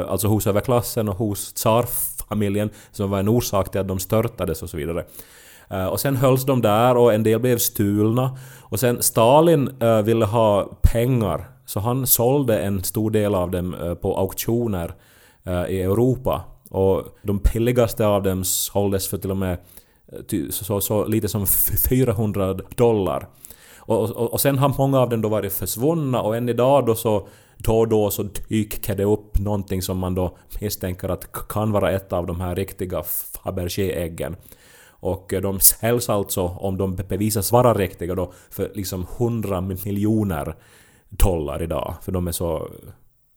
alltså 0.09 0.29
hos 0.29 0.47
överklassen 0.47 1.09
och 1.09 1.17
hos 1.17 1.53
tsarfamiljen 1.53 2.71
som 2.93 3.11
var 3.11 3.19
en 3.19 3.29
orsak 3.29 3.71
till 3.71 3.81
att 3.81 3.89
de 3.89 3.99
störtades 3.99 4.63
och 4.63 4.71
så 4.71 4.77
vidare. 4.77 5.05
Eh, 5.71 5.87
och 5.87 6.00
sen 6.00 6.17
hölls 6.17 6.45
de 6.45 6.62
där 6.62 6.97
och 6.97 7.15
en 7.15 7.23
del 7.23 7.41
blev 7.41 7.59
stulna. 7.59 8.39
Och 8.61 8.81
sen 8.81 9.03
Stalin 9.03 9.71
eh, 9.81 10.03
ville 10.03 10.25
ha 10.25 10.79
pengar, 10.83 11.49
så 11.67 11.81
han 11.81 12.07
sålde 12.07 12.59
en 12.59 12.85
stor 12.85 13.11
del 13.11 13.35
av 13.35 13.50
dem 13.50 13.75
eh, 13.75 13.95
på 13.95 14.17
auktioner 14.17 14.95
i 15.69 15.83
Europa. 15.83 16.45
Och 16.71 17.05
de 17.23 17.41
billigaste 17.53 18.07
av 18.07 18.23
dem 18.23 18.45
såldes 18.45 19.09
för 19.09 19.19
till 19.19 19.31
och 19.31 19.37
med 19.37 19.59
så, 20.50 20.65
så, 20.65 20.81
så 20.81 21.05
lite 21.05 21.29
som 21.29 21.47
400 21.91 22.55
dollar. 22.77 23.29
Och, 23.79 24.11
och, 24.11 24.33
och 24.33 24.41
sen 24.41 24.59
har 24.59 24.75
många 24.79 25.00
av 25.00 25.09
dem 25.09 25.21
då 25.21 25.29
varit 25.29 25.53
försvunna 25.53 26.21
och 26.21 26.37
än 26.37 26.49
idag 26.49 26.87
då 26.87 26.95
så 26.95 27.29
då 27.57 27.79
och 27.79 27.89
då 27.89 28.11
så 28.11 28.23
dyker 28.49 28.97
det 28.97 29.05
upp 29.05 29.39
någonting 29.39 29.83
som 29.83 29.99
man 29.99 30.15
då 30.15 30.37
misstänker 30.61 31.09
att 31.09 31.49
kan 31.49 31.73
vara 31.73 31.91
ett 31.91 32.12
av 32.12 32.27
de 32.27 32.41
här 32.41 32.55
riktiga 32.55 33.03
Fabergé-äggen. 33.03 34.37
Och 35.00 35.35
eh, 35.35 35.40
de 35.40 35.61
säljs 35.61 36.09
alltså, 36.09 36.42
om 36.42 36.78
de 36.78 36.97
bevisas 36.97 37.52
vara 37.52 37.75
riktiga 37.75 38.14
då, 38.14 38.33
för 38.50 38.71
liksom 38.75 39.07
100 39.19 39.61
miljoner 39.61 40.54
dollar 41.09 41.62
idag. 41.62 41.95
För 42.02 42.12
de 42.12 42.28
är 42.28 42.33
så 42.33 42.69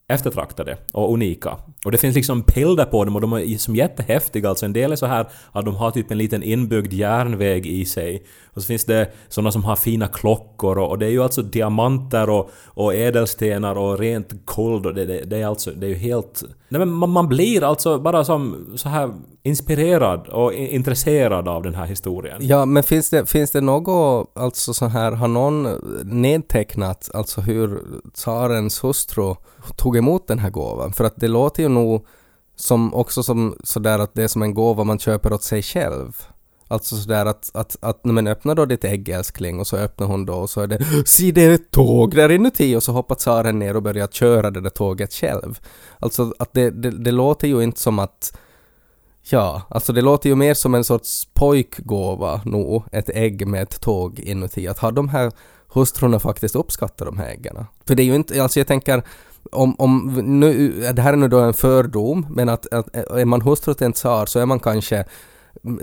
eftertraktade 0.07 0.77
och 0.91 1.13
unika. 1.13 1.57
Och 1.85 1.91
det 1.91 1.97
finns 1.97 2.15
liksom 2.15 2.43
bilder 2.55 2.85
på 2.85 3.05
dem 3.05 3.15
och 3.15 3.21
de 3.21 3.33
är 3.33 3.57
som 3.57 3.75
jättehäftiga. 3.75 4.49
Alltså 4.49 4.65
en 4.65 4.73
del 4.73 4.91
är 4.91 4.95
så 4.95 5.05
här 5.05 5.27
att 5.51 5.65
de 5.65 5.75
har 5.75 5.91
typ 5.91 6.11
en 6.11 6.17
liten 6.17 6.43
inbyggd 6.43 6.93
järnväg 6.93 7.67
i 7.67 7.85
sig. 7.85 8.25
Och 8.53 8.61
så 8.61 8.67
finns 8.67 8.85
det 8.85 9.11
sådana 9.27 9.51
som 9.51 9.63
har 9.63 9.75
fina 9.75 10.07
klockor 10.07 10.77
och, 10.77 10.89
och 10.89 10.99
det 10.99 11.05
är 11.05 11.09
ju 11.09 11.23
alltså 11.23 11.41
diamanter 11.41 12.29
och, 12.29 12.51
och 12.65 12.95
ädelstenar 12.95 13.77
och 13.77 13.99
rent 13.99 14.31
guld 14.55 14.85
och 14.85 14.93
det, 14.93 15.05
det, 15.05 15.21
det, 15.25 15.37
är 15.37 15.45
alltså, 15.45 15.71
det 15.71 15.85
är 15.85 15.89
ju 15.89 15.95
helt... 15.95 16.43
Nej 16.69 16.79
men 16.79 16.89
man, 16.89 17.09
man 17.09 17.27
blir 17.27 17.63
alltså 17.63 17.99
bara 17.99 18.23
som 18.23 18.67
så 18.75 18.89
här 18.89 19.13
inspirerad 19.43 20.27
och 20.27 20.53
intresserad 20.53 21.47
av 21.47 21.63
den 21.63 21.75
här 21.75 21.85
historien. 21.85 22.37
Ja, 22.41 22.65
men 22.65 22.83
finns 22.83 23.09
det, 23.09 23.25
finns 23.25 23.51
det 23.51 23.61
något, 23.61 24.31
alltså 24.35 24.73
så 24.73 24.85
här, 24.85 25.11
har 25.11 25.27
någon 25.27 25.67
nedtecknat 26.03 27.09
alltså 27.13 27.41
hur 27.41 27.81
tsarens 28.13 28.83
hustru 28.83 29.35
tog 29.77 29.97
emot 29.97 30.27
den 30.27 30.39
här 30.39 30.49
gåvan? 30.49 30.93
För 30.93 31.03
att 31.03 31.13
det 31.15 31.27
låter 31.27 31.63
ju 31.63 31.69
nog 31.69 32.05
som 32.55 32.93
också 32.93 33.23
som 33.23 33.55
sådär 33.63 33.99
att 33.99 34.13
det 34.13 34.23
är 34.23 34.27
som 34.27 34.41
en 34.41 34.53
gåva 34.53 34.83
man 34.83 34.99
köper 34.99 35.33
åt 35.33 35.43
sig 35.43 35.61
själv. 35.61 36.21
Alltså 36.67 36.95
sådär 36.95 37.25
att, 37.25 37.51
att, 37.53 37.77
att 37.81 38.05
när 38.05 38.13
man 38.13 38.27
öppnar 38.27 38.55
då 38.55 38.65
ditt 38.65 38.85
ägg 38.85 39.09
älskling 39.09 39.59
och 39.59 39.67
så 39.67 39.77
öppnar 39.77 40.07
hon 40.07 40.25
då 40.25 40.33
och 40.33 40.49
så 40.49 40.61
är 40.61 40.67
det 40.67 40.85
si 41.05 41.31
det 41.31 41.41
är 41.41 41.51
ett 41.51 41.71
tåg 41.71 42.15
där 42.15 42.31
inuti 42.31 42.75
och 42.75 42.83
så 42.83 42.91
hoppar 42.91 43.15
tsaren 43.15 43.59
ner 43.59 43.75
och 43.75 43.83
börjar 43.83 44.07
köra 44.07 44.51
det 44.51 44.61
där 44.61 44.69
tåget 44.69 45.13
själv. 45.13 45.59
Alltså 45.99 46.33
att 46.39 46.53
det, 46.53 46.69
det, 46.69 46.91
det 46.91 47.11
låter 47.11 47.47
ju 47.47 47.63
inte 47.63 47.79
som 47.79 47.99
att 47.99 48.37
Ja, 49.29 49.61
alltså 49.69 49.93
det 49.93 50.01
låter 50.01 50.29
ju 50.29 50.35
mer 50.35 50.53
som 50.53 50.75
en 50.75 50.83
sorts 50.83 51.27
pojkgåva 51.33 52.41
nog, 52.45 52.83
ett 52.91 53.09
ägg 53.09 53.47
med 53.47 53.63
ett 53.63 53.81
tåg 53.81 54.19
inuti. 54.19 54.67
Att 54.67 54.79
har 54.79 54.91
de 54.91 55.09
här 55.09 55.31
hustrurna 55.73 56.19
faktiskt 56.19 56.55
uppskattat 56.55 57.07
de 57.07 57.17
här 57.17 57.29
äggen. 57.29 57.65
För 57.85 57.95
det 57.95 58.03
är 58.03 58.05
ju 58.05 58.15
inte, 58.15 58.43
alltså 58.43 58.59
jag 58.59 58.67
tänker 58.67 59.03
om, 59.51 59.75
om 59.79 60.21
nu, 60.39 60.69
det 60.93 61.01
här 61.01 61.13
är 61.13 61.17
nu 61.17 61.27
då 61.27 61.39
en 61.39 61.53
fördom, 61.53 62.27
men 62.29 62.49
att, 62.49 62.73
att 62.73 62.95
är 62.95 63.25
man 63.25 63.41
hustru 63.41 63.73
till 63.73 63.85
en 63.85 63.93
tsar 63.93 64.25
så 64.25 64.39
är 64.39 64.45
man 64.45 64.59
kanske 64.59 65.05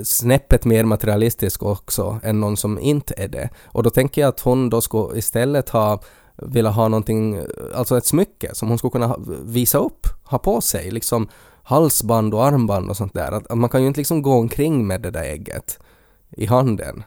snäppet 0.03 0.65
mer 0.65 0.85
materialistisk 0.85 1.63
också 1.63 2.21
än 2.23 2.41
någon 2.41 2.57
som 2.57 2.79
inte 2.79 3.15
är 3.17 3.29
det. 3.29 3.49
Och 3.65 3.83
då 3.83 3.91
tänker 3.91 4.21
jag 4.21 4.29
att 4.29 4.41
hon 4.41 4.71
då 4.71 4.81
skulle 4.81 5.19
istället 5.19 5.69
ha 5.69 6.03
velat 6.37 6.75
ha 6.75 6.89
någonting, 6.89 7.41
alltså 7.75 7.99
ett 7.99 8.07
smycke 8.07 8.55
som 8.55 8.69
hon 8.69 8.79
skulle 8.79 8.91
kunna 8.91 9.17
visa 9.45 9.79
upp, 9.79 10.07
ha 10.25 10.39
på 10.39 10.61
sig, 10.61 10.91
liksom 10.91 11.29
halsband 11.71 12.35
och 12.35 12.45
armband 12.45 12.91
och 12.91 12.97
sånt 12.97 13.15
där. 13.15 13.33
Att, 13.33 13.59
man 13.59 13.71
kan 13.71 13.81
ju 13.81 13.87
inte 13.87 14.01
liksom 14.01 14.23
gå 14.23 14.33
omkring 14.33 14.87
med 14.87 15.01
det 15.01 15.11
där 15.11 15.23
ägget 15.23 15.79
i 16.31 16.47
handen 16.47 17.03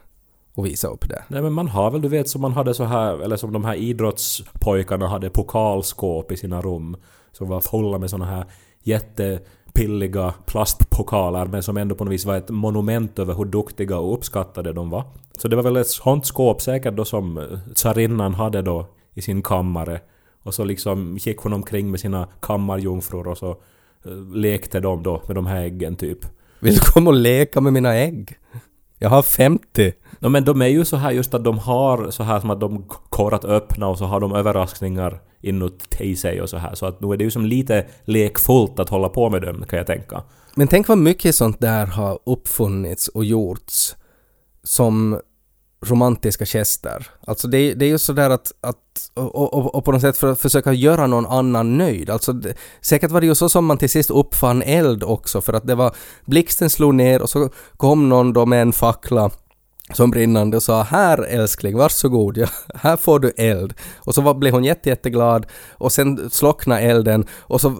och 0.54 0.66
visa 0.66 0.88
upp 0.88 1.08
det. 1.08 1.24
Nej 1.28 1.42
men 1.42 1.52
man 1.52 1.68
har 1.68 1.90
väl, 1.90 2.00
du 2.00 2.08
vet 2.08 2.28
som 2.28 2.40
man 2.40 2.52
hade 2.52 2.74
så 2.74 2.84
här, 2.84 3.22
eller 3.22 3.36
som 3.36 3.52
de 3.52 3.64
här 3.64 3.74
idrottspojkarna 3.74 5.08
hade 5.08 5.30
pokalskåp 5.30 6.32
i 6.32 6.36
sina 6.36 6.60
rum. 6.60 6.96
Som 7.32 7.48
var 7.48 7.60
fulla 7.60 7.98
med 7.98 8.10
såna 8.10 8.24
här 8.24 8.44
jättepilliga 8.82 10.34
plastpokaler 10.46 11.46
men 11.46 11.62
som 11.62 11.76
ändå 11.76 11.94
på 11.94 12.04
något 12.04 12.14
vis 12.14 12.24
var 12.24 12.36
ett 12.36 12.50
monument 12.50 13.18
över 13.18 13.34
hur 13.34 13.44
duktiga 13.44 13.98
och 13.98 14.14
uppskattade 14.14 14.72
de 14.72 14.90
var. 14.90 15.04
Så 15.38 15.48
det 15.48 15.56
var 15.56 15.62
väl 15.62 15.76
ett 15.76 15.88
sånt 15.88 16.26
skåp 16.26 16.60
säkert 16.60 16.94
då 16.94 17.04
som 17.04 17.38
eh, 17.38 17.44
tsarinnan 17.74 18.34
hade 18.34 18.62
då 18.62 18.86
i 19.14 19.22
sin 19.22 19.42
kammare. 19.42 20.00
Och 20.42 20.54
så 20.54 20.64
liksom 20.64 21.16
gick 21.20 21.38
hon 21.38 21.52
omkring 21.52 21.90
med 21.90 22.00
sina 22.00 22.28
kammarjungfrur 22.40 23.28
och 23.28 23.38
så 23.38 23.56
lekte 24.34 24.80
de 24.80 25.02
då 25.02 25.22
med 25.26 25.36
de 25.36 25.46
här 25.46 25.60
äggen 25.60 25.96
typ. 25.96 26.18
Vill 26.60 26.74
du 26.74 26.80
komma 26.80 27.10
och 27.10 27.16
leka 27.16 27.60
med 27.60 27.72
mina 27.72 27.94
ägg? 27.94 28.38
Jag 28.98 29.10
har 29.10 29.22
50. 29.22 29.92
No, 30.18 30.28
men 30.28 30.44
de 30.44 30.62
är 30.62 30.66
ju 30.66 30.84
så 30.84 30.96
här 30.96 31.10
just 31.10 31.34
att 31.34 31.44
de 31.44 31.58
har 31.58 32.10
så 32.10 32.22
här 32.22 32.40
som 32.40 32.50
att 32.50 32.60
de 32.60 32.84
går 33.08 33.34
att 33.34 33.44
öppna 33.44 33.88
och 33.88 33.98
så 33.98 34.04
har 34.04 34.20
de 34.20 34.32
överraskningar 34.32 35.20
inuti 35.40 36.16
sig 36.16 36.42
och 36.42 36.50
så 36.50 36.56
här. 36.56 36.74
Så 36.74 36.86
att 36.86 37.00
nu 37.00 37.12
är 37.12 37.16
det 37.16 37.24
ju 37.24 37.30
som 37.30 37.46
lite 37.46 37.86
lekfullt 38.04 38.78
att 38.78 38.88
hålla 38.88 39.08
på 39.08 39.30
med 39.30 39.42
dem 39.42 39.64
kan 39.68 39.76
jag 39.76 39.86
tänka. 39.86 40.22
Men 40.54 40.68
tänk 40.68 40.88
vad 40.88 40.98
mycket 40.98 41.34
sånt 41.34 41.60
där 41.60 41.86
har 41.86 42.18
uppfunnits 42.26 43.08
och 43.08 43.24
gjorts 43.24 43.96
som 44.62 45.20
romantiska 45.84 46.46
gester. 46.46 47.10
Alltså 47.26 47.48
det, 47.48 47.74
det 47.74 47.84
är 47.84 47.88
ju 47.88 47.98
sådär 47.98 48.30
att, 48.30 48.52
att 48.60 48.76
och, 49.14 49.54
och, 49.54 49.74
och, 49.74 49.84
på 49.84 49.92
något 49.92 50.00
sätt 50.00 50.16
för 50.16 50.32
att 50.32 50.40
försöka 50.40 50.72
göra 50.72 51.06
någon 51.06 51.26
annan 51.26 51.78
nöjd. 51.78 52.10
Alltså 52.10 52.32
det, 52.32 52.54
säkert 52.80 53.10
var 53.10 53.20
det 53.20 53.26
ju 53.26 53.34
så 53.34 53.48
som 53.48 53.66
man 53.66 53.78
till 53.78 53.90
sist 53.90 54.10
uppfann 54.10 54.62
eld 54.62 55.02
också 55.02 55.40
för 55.40 55.52
att 55.52 55.66
det 55.66 55.74
var 55.74 55.94
blixten 56.24 56.70
slog 56.70 56.94
ner 56.94 57.22
och 57.22 57.30
så 57.30 57.50
kom 57.76 58.08
någon 58.08 58.32
då 58.32 58.46
med 58.46 58.62
en 58.62 58.72
fackla 58.72 59.30
som 59.92 60.10
brinnande 60.10 60.56
och 60.56 60.62
sa 60.62 60.82
här 60.82 61.22
älskling, 61.22 61.76
varsågod, 61.76 62.36
ja, 62.36 62.46
här 62.74 62.96
får 62.96 63.18
du 63.18 63.32
eld. 63.36 63.74
Och 63.96 64.14
så 64.14 64.20
var, 64.20 64.34
blev 64.34 64.52
hon 64.52 64.64
jätte, 64.64 64.88
jätteglad 64.88 65.46
och 65.72 65.92
sen 65.92 66.30
slocknade 66.30 66.80
elden 66.80 67.26
och 67.32 67.60
så 67.60 67.76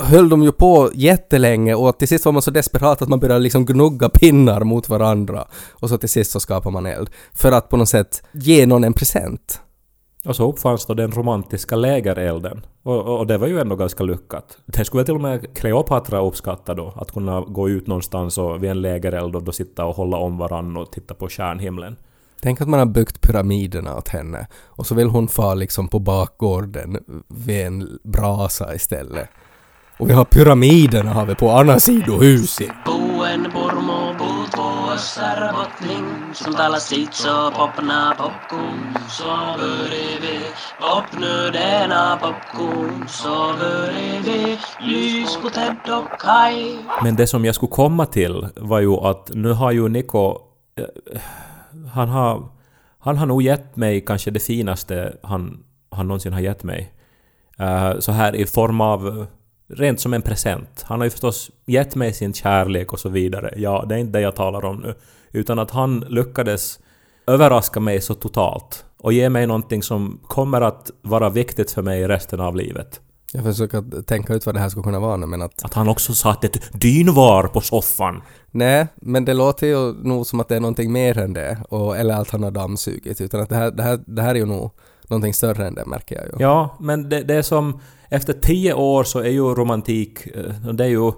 höll 0.00 0.28
de 0.28 0.42
ju 0.42 0.52
på 0.52 0.90
jättelänge 0.94 1.74
och 1.74 1.98
till 1.98 2.08
sist 2.08 2.24
var 2.24 2.32
man 2.32 2.42
så 2.42 2.50
desperat 2.50 3.02
att 3.02 3.08
man 3.08 3.20
började 3.20 3.40
liksom 3.40 3.66
gnugga 3.66 4.08
pinnar 4.08 4.60
mot 4.60 4.88
varandra. 4.88 5.48
Och 5.70 5.88
så 5.88 5.98
till 5.98 6.08
sist 6.08 6.30
så 6.30 6.40
skapar 6.40 6.70
man 6.70 6.86
eld. 6.86 7.10
För 7.32 7.52
att 7.52 7.68
på 7.68 7.76
något 7.76 7.88
sätt 7.88 8.22
ge 8.32 8.66
någon 8.66 8.84
en 8.84 8.92
present. 8.92 9.60
Och 10.28 10.36
så 10.36 10.48
uppfanns 10.48 10.86
då 10.86 10.94
den 10.94 11.10
romantiska 11.10 11.76
lägerelden. 11.76 12.66
Och, 12.82 13.18
och, 13.18 13.26
det 13.26 13.38
var 13.38 13.46
ju 13.46 13.60
ändå 13.60 13.76
ganska 13.76 14.04
lyckat. 14.04 14.58
Det 14.66 14.84
skulle 14.84 15.04
till 15.04 15.14
och 15.14 15.20
med 15.20 15.56
Kleopatra 15.56 16.20
uppskatta 16.20 16.74
då, 16.74 16.92
att 16.96 17.12
kunna 17.12 17.40
gå 17.40 17.68
ut 17.68 17.86
någonstans 17.86 18.38
och 18.38 18.62
vid 18.62 18.70
en 18.70 18.82
lägereld 18.82 19.36
och 19.36 19.42
då 19.42 19.52
sitta 19.52 19.84
och 19.84 19.96
hålla 19.96 20.16
om 20.16 20.38
varandra 20.38 20.80
och 20.80 20.92
titta 20.92 21.14
på 21.14 21.28
stjärnhimlen. 21.28 21.96
Tänk 22.42 22.60
att 22.60 22.68
man 22.68 22.78
har 22.78 22.86
byggt 22.86 23.20
pyramiderna 23.20 23.96
åt 23.96 24.08
henne 24.08 24.46
och 24.66 24.86
så 24.86 24.94
vill 24.94 25.08
hon 25.08 25.28
få 25.28 25.54
liksom 25.54 25.88
på 25.88 25.98
bakgården 25.98 26.98
vid 27.28 27.66
en 27.66 27.98
brasa 28.04 28.74
istället. 28.74 29.28
Och 29.98 30.08
vi 30.08 30.12
har 30.12 30.24
pyramiderna 30.24 31.12
har 31.12 31.26
vi 31.26 31.34
på 31.34 31.50
andra 31.50 31.80
sidan 31.80 32.20
huset 32.20 32.70
bussar 34.98 35.48
och 35.48 35.54
bottling 35.58 36.34
som 36.34 36.54
talar 36.54 36.78
sitt 36.78 37.14
så 37.14 37.50
popna 37.50 38.14
popcorn. 38.18 38.96
Så 39.08 39.24
börjar 39.58 40.20
vi 40.20 41.52
denna 41.52 42.16
popcorn. 42.16 43.08
Så 43.08 43.54
börjar 43.60 44.20
vi 44.22 44.58
lys 44.80 45.36
på 45.42 45.50
Ted 45.50 45.94
och 45.98 46.20
Kai 46.20 46.78
Men 47.02 47.16
det 47.16 47.26
som 47.26 47.44
jag 47.44 47.54
skulle 47.54 47.70
komma 47.70 48.06
till 48.06 48.48
var 48.56 48.80
ju 48.80 48.92
att 48.92 49.30
nu 49.34 49.52
har 49.52 49.72
ju 49.72 49.88
Niko 49.88 50.30
eh, 50.76 51.20
han 51.92 52.08
har 52.08 52.48
han 52.98 53.16
har 53.16 53.26
nog 53.26 53.42
gett 53.42 53.76
mig 53.76 54.04
kanske 54.04 54.30
det 54.30 54.40
finaste 54.40 55.16
han, 55.22 55.64
han 55.90 56.08
någonsin 56.08 56.32
har 56.32 56.40
gett 56.40 56.64
mig. 56.64 56.92
Uh, 57.60 57.98
så 57.98 58.12
här 58.12 58.36
i 58.36 58.46
form 58.46 58.80
av 58.80 59.26
rent 59.68 60.00
som 60.00 60.14
en 60.14 60.22
present. 60.22 60.84
Han 60.86 61.00
har 61.00 61.04
ju 61.04 61.10
förstås 61.10 61.50
gett 61.66 61.94
mig 61.94 62.12
sin 62.12 62.34
kärlek 62.34 62.92
och 62.92 63.00
så 63.00 63.08
vidare. 63.08 63.54
Ja, 63.56 63.84
det 63.88 63.94
är 63.94 63.98
inte 63.98 64.18
det 64.18 64.22
jag 64.22 64.36
talar 64.36 64.64
om 64.64 64.76
nu. 64.76 64.94
Utan 65.32 65.58
att 65.58 65.70
han 65.70 66.00
lyckades 66.00 66.80
överraska 67.26 67.80
mig 67.80 68.00
så 68.00 68.14
totalt 68.14 68.84
och 68.98 69.12
ge 69.12 69.30
mig 69.30 69.46
någonting 69.46 69.82
som 69.82 70.20
kommer 70.26 70.60
att 70.60 70.90
vara 71.02 71.30
viktigt 71.30 71.70
för 71.70 71.82
mig 71.82 72.08
resten 72.08 72.40
av 72.40 72.56
livet. 72.56 73.00
Jag 73.32 73.44
försöker 73.44 74.02
tänka 74.02 74.34
ut 74.34 74.46
vad 74.46 74.54
det 74.54 74.60
här 74.60 74.68
skulle 74.68 74.82
kunna 74.82 75.00
vara 75.00 75.16
men 75.16 75.42
att... 75.42 75.64
Att 75.64 75.74
han 75.74 75.88
också 75.88 76.14
satt 76.14 76.44
ett 76.44 76.80
dynvar 76.80 77.46
på 77.46 77.60
soffan. 77.60 78.22
Nej, 78.50 78.86
men 78.96 79.24
det 79.24 79.34
låter 79.34 79.66
ju 79.66 79.92
nog 79.92 80.26
som 80.26 80.40
att 80.40 80.48
det 80.48 80.56
är 80.56 80.60
någonting 80.60 80.92
mer 80.92 81.18
än 81.18 81.32
det. 81.32 81.58
Och, 81.68 81.96
eller 81.96 82.14
att 82.14 82.30
han 82.30 82.42
har 82.42 82.50
dammsugit. 82.50 83.20
Utan 83.20 83.40
att 83.40 83.48
det 83.48 83.56
här, 83.56 83.70
det, 83.70 83.82
här, 83.82 84.00
det 84.06 84.22
här 84.22 84.34
är 84.34 84.38
ju 84.38 84.46
nog 84.46 84.70
någonting 85.08 85.34
större 85.34 85.66
än 85.66 85.74
det 85.74 85.86
märker 85.86 86.16
jag 86.16 86.24
ju. 86.24 86.32
Ja, 86.38 86.76
men 86.80 87.08
det, 87.08 87.22
det 87.22 87.34
är 87.34 87.42
som... 87.42 87.80
Efter 88.08 88.32
tio 88.32 88.74
år 88.74 89.04
så 89.04 89.18
är 89.18 89.30
ju 89.30 89.54
romantik... 89.54 90.26
Eh, 90.26 90.72
det 90.72 90.84
är 90.84 90.88
ju 90.88 91.12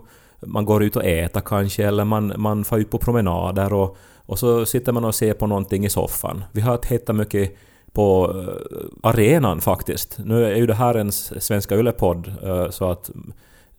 man 0.46 0.64
går 0.64 0.82
ut 0.82 0.96
och 0.96 1.04
äter 1.04 1.40
kanske 1.40 1.86
eller 1.86 2.04
man, 2.04 2.32
man 2.36 2.64
far 2.64 2.78
ut 2.78 2.90
på 2.90 2.98
promenader 2.98 3.72
och, 3.72 3.96
och 4.16 4.38
så 4.38 4.66
sitter 4.66 4.92
man 4.92 5.04
och 5.04 5.14
ser 5.14 5.34
på 5.34 5.46
någonting 5.46 5.84
i 5.84 5.90
soffan. 5.90 6.44
Vi 6.52 6.60
har 6.60 6.76
tittat 6.76 7.16
mycket 7.16 7.56
på 7.92 8.36
eh, 8.36 9.08
arenan 9.10 9.60
faktiskt. 9.60 10.18
Nu 10.24 10.44
är 10.44 10.56
ju 10.56 10.66
det 10.66 10.74
här 10.74 10.94
en 10.94 11.12
Svenska 11.12 11.76
Yle-podd 11.76 12.32
eh, 12.42 12.70
så 12.70 12.90
att 12.90 13.10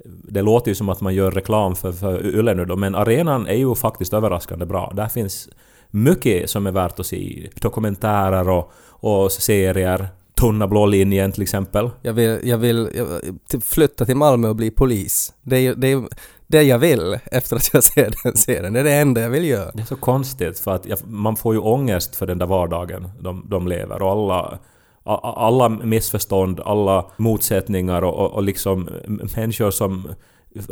det 0.05 0.41
låter 0.41 0.71
ju 0.71 0.75
som 0.75 0.89
att 0.89 1.01
man 1.01 1.15
gör 1.15 1.31
reklam 1.31 1.75
för, 1.75 1.91
för 1.91 2.25
Yle 2.25 2.53
nu 2.53 2.65
då, 2.65 2.75
men 2.75 2.95
arenan 2.95 3.47
är 3.47 3.55
ju 3.55 3.75
faktiskt 3.75 4.13
överraskande 4.13 4.65
bra. 4.65 4.91
Där 4.95 5.07
finns 5.07 5.49
mycket 5.89 6.49
som 6.49 6.67
är 6.67 6.71
värt 6.71 6.99
att 6.99 7.05
se. 7.05 7.49
Dokumentärer 7.61 8.49
och, 8.49 8.71
och 8.87 9.31
serier. 9.31 10.07
Tunna 10.41 10.67
blå 10.67 10.85
linjen 10.85 11.31
till 11.31 11.41
exempel. 11.41 11.89
Jag 12.01 12.13
vill, 12.13 12.39
jag 12.43 12.57
vill 12.57 12.89
jag, 12.93 13.63
flytta 13.63 14.05
till 14.05 14.15
Malmö 14.15 14.49
och 14.49 14.55
bli 14.55 14.71
polis. 14.71 15.33
Det 15.41 15.57
är, 15.57 15.75
det 15.75 15.87
är, 15.91 16.03
det 16.47 16.63
jag 16.63 16.79
vill 16.79 17.19
efter 17.25 17.55
att 17.55 17.73
jag 17.73 17.83
ser 17.83 18.13
den 18.23 18.37
serien. 18.37 18.73
Det 18.73 18.79
är 18.79 18.83
det 18.83 18.93
enda 18.93 19.21
jag 19.21 19.29
vill 19.29 19.45
göra. 19.45 19.71
Det 19.73 19.81
är 19.81 19.85
så 19.85 19.95
konstigt 19.95 20.59
för 20.59 20.71
att 20.71 20.85
jag, 20.85 20.99
man 21.07 21.35
får 21.35 21.53
ju 21.53 21.59
ångest 21.59 22.15
för 22.15 22.27
den 22.27 22.37
där 22.37 22.45
vardagen 22.45 23.09
de, 23.19 23.45
de 23.49 23.67
lever 23.67 24.01
och 24.01 24.11
alla 24.11 24.59
alla 25.03 25.69
missförstånd, 25.69 26.59
alla 26.59 27.05
motsättningar 27.17 28.01
och, 28.01 28.15
och, 28.15 28.31
och 28.31 28.43
liksom 28.43 28.89
människor 29.35 29.71
som 29.71 30.07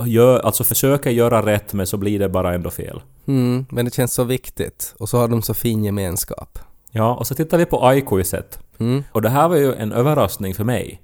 gör, 0.05 0.39
alltså 0.39 0.63
försöker 0.63 1.09
göra 1.09 1.45
rätt 1.45 1.73
men 1.73 1.87
så 1.87 1.97
blir 1.97 2.19
det 2.19 2.29
bara 2.29 2.53
ändå 2.53 2.69
fel. 2.69 3.01
Mm, 3.27 3.65
men 3.69 3.85
det 3.85 3.93
känns 3.93 4.13
så 4.13 4.23
viktigt 4.23 4.95
och 4.99 5.09
så 5.09 5.17
har 5.17 5.27
de 5.27 5.41
så 5.41 5.53
fin 5.53 5.83
gemenskap. 5.83 6.59
Ja, 6.91 7.15
och 7.15 7.27
så 7.27 7.35
tittar 7.35 7.57
vi 7.57 7.65
på 7.65 7.93
iQuizet. 7.93 8.59
Mm. 8.79 9.03
Och 9.11 9.21
det 9.21 9.29
här 9.29 9.47
var 9.47 9.55
ju 9.55 9.73
en 9.73 9.91
överraskning 9.91 10.53
för 10.53 10.63
mig. 10.63 11.01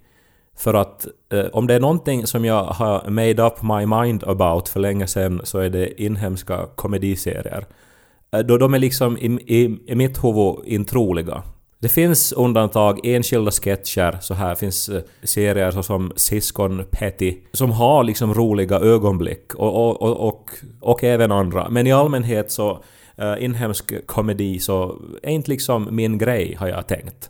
För 0.58 0.74
att 0.74 1.08
eh, 1.34 1.46
om 1.53 1.67
det 1.67 1.74
är 1.74 1.79
någonting 1.79 2.27
som 2.27 2.46
jag 2.46 2.63
har 2.63 3.10
made 3.10 3.44
up 3.44 3.62
my 3.62 3.86
mind 3.86 4.24
about 4.24 4.70
för 4.70 4.79
länge 4.79 5.08
sedan 5.08 5.41
så 5.44 5.60
är 5.60 5.70
det 5.70 6.01
inhemska 6.01 6.65
komediserier. 6.75 7.65
Eh, 8.32 8.39
då 8.39 8.58
de 8.58 8.74
är 8.74 8.79
liksom 8.79 9.17
i, 9.17 9.25
i, 9.25 9.79
i 9.88 9.96
mitt 9.96 10.24
huvud 10.24 10.55
introliga. 10.65 11.44
Det 11.79 11.89
finns 11.89 12.32
undantag, 12.32 13.00
enskilda 13.03 13.51
sketcher, 13.51 14.17
så 14.22 14.34
här 14.34 14.55
finns 14.55 14.89
eh, 14.89 15.01
serier 15.24 15.72
såsom 15.72 16.13
Siskon 16.15 16.86
Petty, 16.91 17.38
som 17.51 17.72
har 17.72 18.03
liksom 18.03 18.34
roliga 18.34 18.79
ögonblick 18.79 19.55
och, 19.55 19.75
och, 19.75 20.01
och, 20.01 20.27
och, 20.27 20.50
och 20.82 21.03
även 21.03 21.32
andra. 21.32 21.70
Men 21.70 21.88
i 21.88 21.91
allmänhet 21.91 22.51
så 22.51 22.84
uh, 23.22 23.44
inhemsk 23.44 24.05
komedi 24.05 24.60
så 24.60 25.01
är 25.24 25.32
inte 25.32 25.51
liksom 25.51 25.88
min 25.91 26.17
grej, 26.17 26.55
har 26.60 26.67
jag 26.67 26.88
tänkt. 26.88 27.29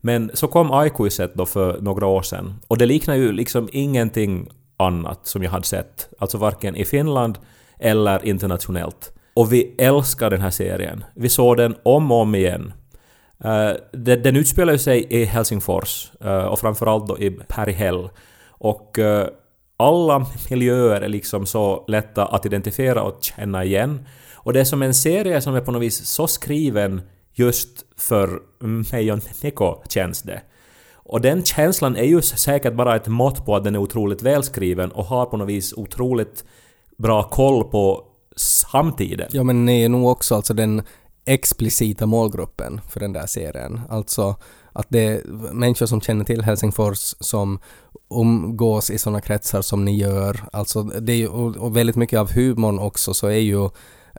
Men 0.00 0.30
så 0.34 0.48
kom 0.48 0.72
Aikuiset 0.72 1.34
då 1.34 1.46
för 1.46 1.80
några 1.80 2.06
år 2.06 2.22
sedan 2.22 2.54
och 2.66 2.78
det 2.78 2.86
liknar 2.86 3.14
ju 3.14 3.32
liksom 3.32 3.68
ingenting 3.72 4.48
annat 4.76 5.26
som 5.26 5.42
jag 5.42 5.50
hade 5.50 5.66
sett, 5.66 6.08
alltså 6.18 6.38
varken 6.38 6.76
i 6.76 6.84
Finland 6.84 7.38
eller 7.78 8.26
internationellt. 8.26 9.12
Och 9.34 9.52
vi 9.52 9.74
älskar 9.78 10.30
den 10.30 10.40
här 10.40 10.50
serien. 10.50 11.04
Vi 11.14 11.28
såg 11.28 11.56
den 11.56 11.76
om 11.82 12.12
och 12.12 12.20
om 12.20 12.34
igen. 12.34 12.72
Eh, 13.44 13.70
den, 13.92 14.22
den 14.22 14.36
utspelar 14.36 14.76
sig 14.76 15.06
i 15.10 15.24
Helsingfors 15.24 16.12
eh, 16.20 16.44
och 16.44 16.58
framförallt 16.58 17.06
då 17.06 17.18
i 17.18 17.30
Perihel. 17.30 18.08
Och 18.48 18.98
eh, 18.98 19.26
alla 19.76 20.26
miljöer 20.50 21.00
är 21.00 21.08
liksom 21.08 21.46
så 21.46 21.84
lätta 21.88 22.26
att 22.26 22.46
identifiera 22.46 23.02
och 23.02 23.18
känna 23.20 23.64
igen. 23.64 24.06
Och 24.34 24.52
det 24.52 24.60
är 24.60 24.64
som 24.64 24.82
en 24.82 24.94
serie 24.94 25.40
som 25.40 25.54
är 25.54 25.60
på 25.60 25.72
något 25.72 25.82
vis 25.82 26.06
så 26.06 26.26
skriven 26.26 27.02
just 27.34 27.84
för 28.00 28.42
mig 28.92 29.12
och 29.12 29.18
Niko 29.42 29.76
känns 29.88 30.22
det. 30.22 30.42
Och 30.94 31.20
den 31.20 31.44
känslan 31.44 31.96
är 31.96 32.04
ju 32.04 32.22
säkert 32.22 32.74
bara 32.74 32.96
ett 32.96 33.06
mått 33.06 33.46
på 33.46 33.56
att 33.56 33.64
den 33.64 33.74
är 33.74 33.78
otroligt 33.78 34.22
välskriven 34.22 34.92
och 34.92 35.04
har 35.04 35.26
på 35.26 35.36
något 35.36 35.48
vis 35.48 35.72
otroligt 35.72 36.44
bra 36.98 37.22
koll 37.22 37.64
på 37.64 38.04
samtiden. 38.36 39.28
Ja 39.32 39.42
men 39.42 39.64
ni 39.64 39.82
är 39.84 39.88
nog 39.88 40.06
också 40.08 40.34
alltså 40.34 40.54
den 40.54 40.82
explicita 41.24 42.06
målgruppen 42.06 42.80
för 42.88 43.00
den 43.00 43.12
där 43.12 43.26
serien. 43.26 43.80
Alltså 43.88 44.36
att 44.72 44.86
det 44.88 45.00
är 45.00 45.22
människor 45.52 45.86
som 45.86 46.00
känner 46.00 46.24
till 46.24 46.42
Helsingfors 46.42 47.14
som 47.20 47.58
umgås 48.14 48.90
i 48.90 48.98
sådana 48.98 49.20
kretsar 49.20 49.62
som 49.62 49.84
ni 49.84 49.96
gör. 49.96 50.40
Alltså 50.52 50.82
det 50.82 51.12
är 51.12 51.16
ju, 51.16 51.28
och 51.28 51.76
väldigt 51.76 51.96
mycket 51.96 52.18
av 52.18 52.32
humorn 52.32 52.78
också 52.78 53.14
så 53.14 53.26
är 53.26 53.38
ju 53.38 53.68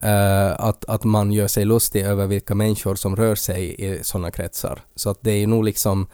Uh, 0.03 0.55
att, 0.60 0.86
att 0.86 1.03
man 1.03 1.31
gör 1.31 1.48
sig 1.48 1.65
lustig 1.65 2.01
över 2.01 2.27
vilka 2.27 2.55
människor 2.55 2.96
som 2.96 3.15
rör 3.15 3.36
sig 3.36 3.75
i 3.86 4.03
sådana 4.03 4.31
kretsar. 4.31 4.79
Så 4.96 5.10
att 5.10 5.17
det 5.22 5.31
är 5.31 5.48
nog 5.48 5.63
liksom, 5.63 6.08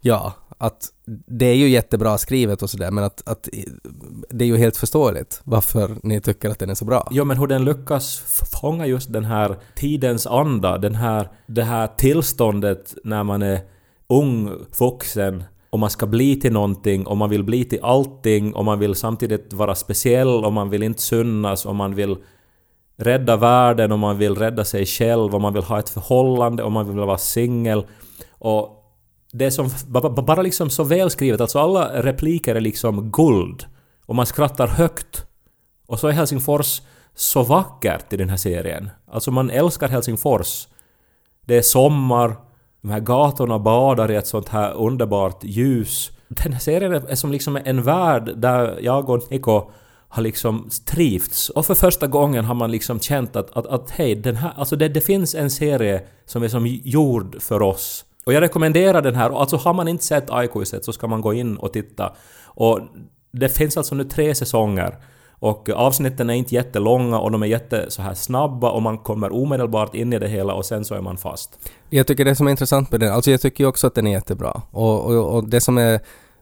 ja, 0.00 0.32
att 0.58 0.92
det 1.26 1.46
är 1.46 1.54
ju 1.54 1.68
jättebra 1.68 2.18
skrivet 2.18 2.62
och 2.62 2.70
sådär 2.70 2.90
men 2.90 3.04
att, 3.04 3.28
att 3.28 3.48
eh, 3.52 3.62
det 4.30 4.44
är 4.44 4.46
ju 4.46 4.56
helt 4.56 4.76
förståeligt 4.76 5.40
varför 5.44 5.96
ni 6.02 6.20
tycker 6.20 6.50
att 6.50 6.58
den 6.58 6.70
är 6.70 6.74
så 6.74 6.84
bra. 6.84 7.08
Ja 7.10 7.24
men 7.24 7.38
hur 7.38 7.46
den 7.46 7.64
lyckas 7.64 8.18
fånga 8.60 8.86
just 8.86 9.12
den 9.12 9.24
här 9.24 9.56
tidens 9.74 10.26
anda, 10.26 10.78
den 10.78 10.94
här, 10.94 11.28
det 11.46 11.62
här 11.62 11.86
tillståndet 11.86 12.94
när 13.04 13.24
man 13.24 13.42
är 13.42 13.60
ung, 14.08 14.50
vuxen 14.78 15.44
och 15.70 15.78
man 15.78 15.90
ska 15.90 16.06
bli 16.06 16.40
till 16.40 16.52
någonting 16.52 17.06
och 17.06 17.16
man 17.16 17.30
vill 17.30 17.44
bli 17.44 17.64
till 17.64 17.80
allting 17.82 18.54
och 18.54 18.64
man 18.64 18.78
vill 18.78 18.94
samtidigt 18.94 19.52
vara 19.52 19.74
speciell 19.74 20.44
och 20.44 20.52
man 20.52 20.70
vill 20.70 20.82
inte 20.82 21.02
synas 21.02 21.66
och 21.66 21.74
man 21.74 21.94
vill 21.94 22.16
rädda 22.98 23.36
världen 23.36 23.92
och 23.92 23.98
man 23.98 24.18
vill 24.18 24.34
rädda 24.34 24.64
sig 24.64 24.86
själv 24.86 25.34
och 25.34 25.40
man 25.40 25.52
vill 25.52 25.62
ha 25.62 25.78
ett 25.78 25.88
förhållande 25.88 26.62
och 26.62 26.72
man 26.72 26.88
vill 26.88 26.98
vara 26.98 27.18
singel. 27.18 27.86
Och 28.30 28.78
det 29.32 29.44
är 29.44 29.50
som 29.50 29.70
bara 30.24 30.42
liksom 30.42 30.70
så 30.70 30.84
välskrivet, 30.84 31.40
alltså 31.40 31.58
alla 31.58 32.02
repliker 32.02 32.54
är 32.54 32.60
liksom 32.60 33.10
guld. 33.10 33.64
Och 34.06 34.14
man 34.14 34.26
skrattar 34.26 34.66
högt. 34.66 35.26
Och 35.86 35.98
så 35.98 36.08
är 36.08 36.12
Helsingfors 36.12 36.82
så 37.14 37.42
vackert 37.42 38.12
i 38.12 38.16
den 38.16 38.28
här 38.28 38.36
serien. 38.36 38.90
Alltså 39.10 39.30
man 39.30 39.50
älskar 39.50 39.88
Helsingfors. 39.88 40.68
Det 41.46 41.56
är 41.56 41.62
sommar, 41.62 42.36
de 42.82 42.90
här 42.90 43.00
gatorna 43.00 43.58
badar 43.58 44.10
i 44.10 44.16
ett 44.16 44.26
sånt 44.26 44.48
här 44.48 44.72
underbart 44.72 45.44
ljus. 45.44 46.10
Den 46.28 46.52
här 46.52 46.60
serien 46.60 46.92
är 46.92 47.14
som 47.14 47.32
liksom 47.32 47.58
en 47.64 47.82
värld 47.82 48.32
där 48.36 48.78
jag 48.82 49.08
och 49.08 49.30
Niko 49.30 49.70
har 50.08 50.22
liksom 50.22 50.70
trivts. 50.84 51.48
Och 51.48 51.66
för 51.66 51.74
första 51.74 52.06
gången 52.06 52.44
har 52.44 52.54
man 52.54 52.70
liksom 52.70 53.00
känt 53.00 53.36
att, 53.36 53.56
att, 53.56 53.66
att 53.66 53.90
hej, 53.90 54.14
den 54.14 54.36
här, 54.36 54.52
alltså 54.56 54.76
det, 54.76 54.88
det 54.88 55.00
finns 55.00 55.34
en 55.34 55.50
serie 55.50 56.02
som 56.26 56.42
är 56.42 56.48
som 56.48 56.66
gjord 56.66 57.42
för 57.42 57.62
oss. 57.62 58.04
Och 58.26 58.32
jag 58.32 58.40
rekommenderar 58.40 59.02
den 59.02 59.14
här, 59.14 59.40
alltså 59.40 59.56
har 59.56 59.74
man 59.74 59.88
inte 59.88 60.04
sett 60.04 60.30
Aikuiset 60.30 60.84
så 60.84 60.92
ska 60.92 61.06
man 61.06 61.20
gå 61.20 61.34
in 61.34 61.56
och 61.56 61.72
titta. 61.72 62.12
Och 62.44 62.80
det 63.32 63.48
finns 63.48 63.76
alltså 63.76 63.94
nu 63.94 64.04
tre 64.04 64.34
säsonger. 64.34 64.98
Och 65.40 65.70
avsnitten 65.70 66.30
är 66.30 66.34
inte 66.34 66.54
jättelånga 66.54 67.18
och 67.18 67.30
de 67.30 67.42
är 67.42 67.46
jätte 67.46 67.90
så 67.90 68.02
här 68.02 68.14
snabba 68.14 68.70
och 68.70 68.82
man 68.82 68.98
kommer 68.98 69.32
omedelbart 69.32 69.94
in 69.94 70.12
i 70.12 70.18
det 70.18 70.28
hela 70.28 70.54
och 70.54 70.66
sen 70.66 70.84
så 70.84 70.94
är 70.94 71.00
man 71.00 71.16
fast. 71.16 71.58
Jag 71.90 72.06
tycker 72.06 72.24
det 72.24 72.34
som 72.34 72.46
är 72.46 72.50
intressant 72.50 72.90
med 72.90 73.00
den, 73.00 73.12
alltså 73.12 73.30
jag 73.30 73.40
tycker 73.40 73.64
ju 73.64 73.68
också 73.68 73.86
att 73.86 73.94
den 73.94 74.06
är 74.06 74.10
jättebra. 74.10 74.62
Och, 74.70 75.04
och, 75.04 75.34
och 75.36 75.48
det 75.48 75.60
som 75.60 75.78
är 75.78 76.00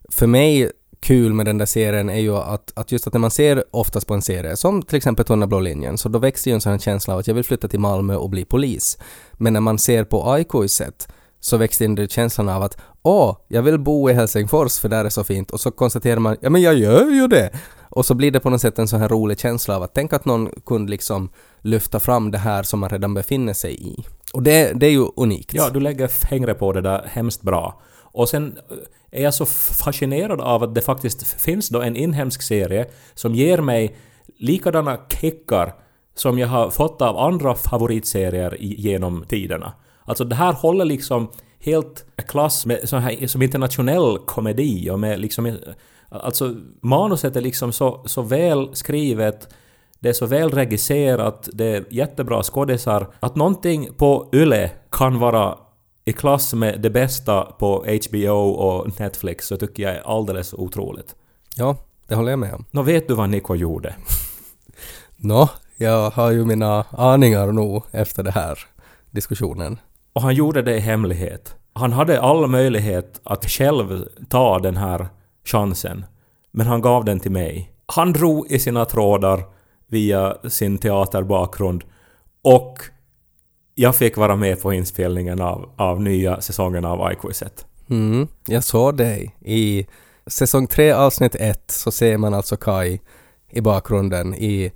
för 0.09 0.26
mig 0.26 0.70
kul 1.01 1.33
med 1.33 1.47
den 1.47 1.59
där 1.59 1.67
serien 1.67 2.11
är 2.11 2.21
ju 2.21 2.37
att, 2.37 2.73
att 2.77 2.93
just 2.93 3.07
att 3.07 3.13
när 3.13 3.21
man 3.21 3.31
ser 3.31 3.65
oftast 3.71 4.07
på 4.07 4.15
en 4.15 4.23
serie, 4.23 4.57
som 4.57 4.83
till 4.83 4.97
exempel 4.97 5.25
Tunna 5.25 5.47
blå 5.47 5.61
linjen, 5.61 5.99
så 5.99 6.09
då 6.09 6.19
växer 6.19 6.51
ju 6.51 6.55
en 6.55 6.61
sån 6.61 6.73
här 6.73 6.79
känsla 6.79 7.15
av 7.15 7.21
att 7.21 7.27
jag 7.27 7.35
vill 7.35 7.45
flytta 7.45 7.69
till 7.69 7.81
Malmö 7.81 8.17
och 8.17 8.31
bli 8.31 8.45
polis. 8.45 8.99
Men 9.33 9.53
när 9.53 9.61
man 9.61 9.79
ser 9.79 10.05
på 10.05 10.31
Aikuiset 10.31 11.09
så 11.41 11.57
växte 11.57 11.85
in 11.85 12.09
känslan 12.09 12.49
av 12.49 12.63
att 12.63 12.79
åh, 13.03 13.37
jag 13.49 13.63
vill 13.63 13.79
bo 13.79 14.11
i 14.11 14.13
Helsingfors 14.13 14.79
för 14.79 14.89
där 14.89 15.05
är 15.05 15.09
så 15.09 15.25
fint 15.25 15.51
och 15.51 15.61
så 15.61 15.71
konstaterar 15.71 16.19
man 16.19 16.37
ja 16.41 16.51
men 16.51 16.63
jag 16.63 16.75
gör 16.75 17.11
ju 17.11 17.29
det! 17.29 17.51
Och 17.89 18.07
så 18.07 18.15
blir 18.15 18.31
det 18.31 18.41
på 18.41 18.51
något 18.51 18.61
sätt 18.61 18.79
en 18.79 18.89
sån 18.89 19.01
här 19.01 19.09
rolig 19.09 19.41
känsla 19.41 19.77
av 19.77 19.83
att 19.83 19.95
tänk 19.95 20.13
att 20.13 20.25
någon 20.25 20.51
kunde 20.67 20.91
liksom 20.91 21.31
lyfta 21.61 22.01
fram 22.01 22.31
det 22.31 22.39
här 22.39 22.63
som 22.63 22.81
man 22.81 22.91
redan 22.91 23.15
befinner 23.15 23.53
sig 23.53 23.89
i. 23.89 24.05
Och 24.33 24.43
det, 24.43 24.73
det 24.73 24.87
är 24.87 24.91
ju 24.91 25.07
unikt. 25.17 25.55
Ja, 25.55 25.71
du 25.71 25.81
lägger 25.81 26.09
fingret 26.09 26.59
på 26.59 26.73
det 26.73 26.81
där 26.81 27.09
hemskt 27.13 27.43
bra. 27.43 27.81
Och 28.16 28.29
sen 28.29 28.59
eh, 28.70 28.76
är 29.20 29.22
jag 29.22 29.35
så 29.35 29.46
fascinerad 29.85 30.40
av 30.40 30.62
att 30.62 30.74
det 30.74 30.81
faktiskt 30.81 31.40
finns 31.40 31.68
då 31.68 31.83
en 31.83 31.96
inhemsk 31.96 32.42
serie 32.42 32.87
som 33.14 33.35
ger 33.35 33.59
mig 33.59 33.96
likadana 34.38 34.98
kickar 35.09 35.74
som 36.14 36.38
jag 36.38 36.48
har 36.48 36.70
fått 36.70 37.02
av 37.02 37.18
andra 37.18 37.55
favoritserier 37.55 38.57
genom 38.61 39.24
tiderna. 39.29 39.72
Alltså 40.05 40.24
det 40.24 40.35
här 40.35 40.52
håller 40.52 40.85
liksom 40.85 41.29
helt 41.61 42.05
klass 42.16 42.66
med 42.66 42.88
sån 42.88 43.02
här, 43.02 43.26
som 43.26 43.42
internationell 43.42 44.18
komedi 44.18 44.90
och 44.90 45.00
med 45.00 45.20
liksom... 45.20 45.46
Eh, 45.46 45.55
alltså 46.09 46.55
manuset 46.83 47.37
är 47.37 47.40
liksom 47.40 47.72
så, 47.72 48.02
så 48.07 48.22
väl 48.22 48.68
skrivet, 48.72 49.48
det 50.00 50.09
är 50.09 50.12
så 50.12 50.26
väl 50.26 50.50
regisserat, 50.50 51.48
det 51.52 51.64
är 51.64 51.85
jättebra 51.90 52.42
skådisar. 52.42 53.07
Att 53.20 53.37
någonting 53.37 53.88
på 53.96 54.29
YLE 54.33 54.70
kan 54.90 55.18
vara 55.18 55.59
i 56.09 56.12
klass 56.12 56.55
med 56.55 56.81
det 56.81 56.90
bästa 56.90 57.42
på 57.42 57.85
HBO 58.09 58.51
och 58.51 59.01
Netflix 59.01 59.47
så 59.47 59.57
tycker 59.57 59.83
jag 59.83 59.95
är 59.95 60.16
alldeles 60.16 60.55
otroligt. 60.55 61.14
Ja, 61.57 61.77
det 62.07 62.14
håller 62.14 62.31
jag 62.31 62.38
med 62.38 62.55
om. 62.55 62.64
Nå, 62.71 62.83
vet 62.83 63.09
du 63.09 63.14
vad 63.14 63.29
Nico 63.29 63.55
gjorde? 63.55 63.95
Nå, 65.16 65.49
jag 65.77 66.11
har 66.11 66.31
ju 66.31 66.45
mina 66.45 66.85
aningar 66.90 67.53
nog 67.53 67.83
efter 67.90 68.23
den 68.23 68.33
här 68.33 68.59
diskussionen. 69.11 69.79
Och 70.12 70.23
han 70.23 70.35
gjorde 70.35 70.62
det 70.62 70.77
i 70.77 70.81
hemlighet. 70.81 71.55
Han 71.73 71.92
hade 71.92 72.21
all 72.21 72.47
möjlighet 72.47 73.21
att 73.25 73.51
själv 73.51 74.09
ta 74.29 74.59
den 74.59 74.77
här 74.77 75.09
chansen. 75.45 76.05
Men 76.51 76.66
han 76.66 76.81
gav 76.81 77.05
den 77.05 77.21
till 77.21 77.33
mig. 77.33 77.73
Han 77.87 78.12
drog 78.12 78.51
i 78.51 78.59
sina 78.59 78.85
trådar 78.85 79.45
via 79.87 80.37
sin 80.49 80.79
teaterbakgrund 80.79 81.85
och 82.42 82.79
jag 83.79 83.97
fick 83.97 84.17
vara 84.17 84.37
med 84.37 84.62
på 84.62 84.73
inspelningen 84.73 85.41
av, 85.41 85.71
av 85.77 86.01
nya 86.03 86.41
säsongen 86.41 86.85
av 86.85 87.12
iQuizet. 87.12 87.67
Mm, 87.91 88.29
jag 88.47 88.65
såg 88.65 88.97
dig. 88.97 89.37
I 89.45 89.87
säsong 90.27 90.67
3 90.67 90.93
avsnitt 90.93 91.35
1 91.35 91.71
så 91.71 91.91
ser 91.91 92.19
man 92.19 92.35
alltså 92.35 92.57
Kai 92.57 93.01
i 93.51 93.61
bakgrunden 93.61 94.35
i 94.35 94.73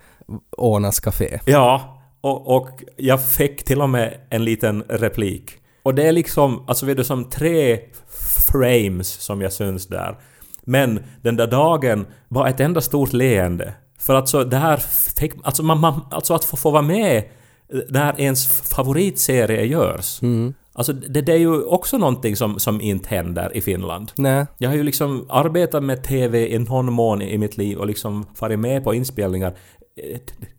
Ånas 0.57 1.01
Café. 1.01 1.39
Ja, 1.45 1.99
och, 2.21 2.57
och 2.57 2.69
jag 2.97 3.29
fick 3.29 3.65
till 3.65 3.83
och 3.83 3.91
med 3.91 4.21
en 4.31 4.45
liten 4.45 4.83
replik. 4.89 5.51
Och 5.83 5.95
det 5.95 6.09
är 6.09 6.13
liksom, 6.13 6.65
alltså 6.67 6.87
vet 6.87 6.97
du, 6.97 7.05
som 7.05 7.25
tre 7.25 7.81
frames 8.53 9.09
som 9.09 9.41
jag 9.41 9.53
syns 9.53 9.87
där. 9.87 10.19
Men 10.65 11.03
den 11.23 11.37
där 11.37 11.47
dagen 11.47 12.07
var 12.29 12.49
ett 12.49 12.61
enda 12.61 12.81
stort 12.81 13.13
leende. 13.13 13.75
För 13.99 14.15
alltså 14.15 14.45
det 14.45 14.57
här 14.57 14.77
fick, 15.21 15.33
alltså, 15.43 15.63
man, 15.63 15.81
man, 15.81 16.01
alltså 16.11 16.35
att 16.35 16.45
få, 16.45 16.57
få 16.57 16.71
vara 16.71 16.83
med 16.83 17.25
när 17.89 18.21
ens 18.21 18.47
favoritserie 18.47 19.65
görs. 19.65 20.23
Mm. 20.23 20.55
Alltså 20.73 20.93
det, 20.93 21.21
det, 21.21 21.33
är 21.33 21.37
ju 21.37 21.63
också 21.63 21.99
någonting 21.99 22.37
som, 22.37 22.59
som 22.59 22.81
inte 22.81 23.09
händer 23.09 23.57
i 23.57 23.61
Finland. 23.61 24.13
Nej. 24.17 24.47
Jag 24.59 24.69
har 24.69 24.77
ju 24.77 24.83
liksom 24.83 25.27
arbetat 25.29 25.83
med 25.85 26.05
TV 26.05 26.55
i 26.55 26.59
någon 26.59 26.93
mån 26.93 27.23
i 27.23 27.39
mitt 27.39 27.57
liv 27.57 27.79
och 27.79 27.87
liksom 27.87 28.27
varit 28.39 28.59
med 28.59 28.85
på 28.85 28.95
inspelningar. 28.95 29.55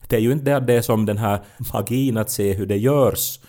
Det 0.08 0.16
är 0.16 0.20
ju 0.20 0.32
inte 0.32 0.60
det 0.60 0.84
som 0.84 1.06
den 1.06 1.18
här 1.18 1.40
magin 1.74 2.18
att 2.18 2.30
se 2.30 2.54
hur 2.54 2.66
det 2.66 2.78
görs 2.78 3.40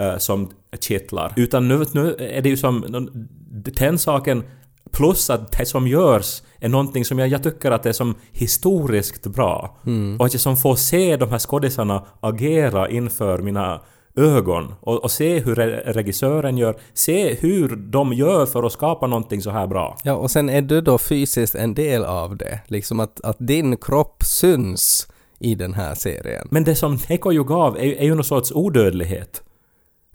uh, 0.00 0.18
som 0.18 0.50
kittlar. 0.80 1.32
Utan 1.36 1.68
nu, 1.68 1.84
nu 1.92 2.14
är 2.18 2.42
det 2.42 2.48
ju 2.48 2.56
som... 2.56 3.08
Den 3.50 3.98
saken 3.98 4.44
Plus 4.92 5.30
att 5.30 5.52
det 5.58 5.66
som 5.66 5.86
görs 5.86 6.42
är 6.60 6.68
någonting 6.68 7.04
som 7.04 7.18
jag, 7.18 7.28
jag 7.28 7.42
tycker 7.42 7.70
att 7.70 7.82
det 7.82 7.88
är 7.88 7.92
som 7.92 8.14
historiskt 8.32 9.26
bra. 9.26 9.76
Och 10.18 10.26
att 10.26 10.32
jag 10.34 10.40
som 10.40 10.56
får 10.56 10.76
se 10.76 11.16
de 11.16 11.30
här 11.30 11.38
skådisarna 11.38 12.04
agera 12.20 12.90
inför 12.90 13.38
mina 13.38 13.80
ögon 14.16 14.74
och, 14.80 15.04
och 15.04 15.10
se 15.10 15.38
hur 15.38 15.54
re- 15.54 15.92
regissören 15.92 16.58
gör, 16.58 16.76
se 16.94 17.34
hur 17.34 17.76
de 17.76 18.12
gör 18.12 18.46
för 18.46 18.62
att 18.62 18.72
skapa 18.72 19.06
någonting 19.06 19.42
så 19.42 19.50
här 19.50 19.66
bra. 19.66 19.96
Ja, 20.04 20.12
och 20.14 20.30
sen 20.30 20.48
är 20.48 20.62
du 20.62 20.80
då 20.80 20.98
fysiskt 20.98 21.54
en 21.54 21.74
del 21.74 22.04
av 22.04 22.36
det. 22.36 22.60
Liksom 22.66 23.00
att, 23.00 23.20
att 23.20 23.36
din 23.38 23.76
kropp 23.76 24.22
syns 24.24 25.08
i 25.38 25.54
den 25.54 25.74
här 25.74 25.94
serien. 25.94 26.48
Men 26.50 26.64
det 26.64 26.74
som 26.74 26.98
Neko 27.08 27.32
ju 27.32 27.44
gav 27.44 27.76
är, 27.76 27.82
är 27.82 28.04
ju 28.04 28.14
någon 28.14 28.24
sorts 28.24 28.52
odödlighet. 28.52 29.42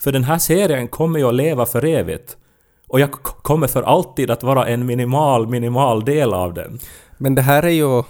För 0.02 0.12
den 0.12 0.24
här 0.24 0.38
serien 0.38 0.88
kommer 0.88 1.20
ju 1.20 1.26
att 1.28 1.36
leva 1.36 1.66
för 1.66 1.86
evigt. 1.86 2.38
Och 2.94 3.00
jag 3.00 3.12
kommer 3.22 3.68
för 3.68 3.84
alltid 3.84 4.32
att 4.32 4.44
vara 4.44 4.68
en 4.68 4.86
minimal, 4.86 5.48
minimal 5.48 6.06
del 6.06 6.34
av 6.34 6.54
den. 6.54 6.80
Men 7.18 7.36
det 7.36 7.42
här 7.42 7.64
är 7.64 7.70
ju... 7.70 8.04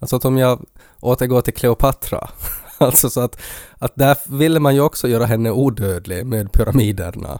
Alltså 0.00 0.16
att 0.16 0.24
om 0.24 0.38
jag 0.38 0.64
återgår 1.00 1.40
till 1.40 1.54
Kleopatra. 1.54 2.28
alltså 2.78 3.10
så 3.10 3.20
att, 3.20 3.40
att 3.78 3.92
där 3.94 4.16
ville 4.26 4.60
man 4.60 4.74
ju 4.74 4.80
också 4.80 5.08
göra 5.08 5.24
henne 5.24 5.50
odödlig 5.50 6.26
med 6.26 6.52
pyramiderna. 6.52 7.38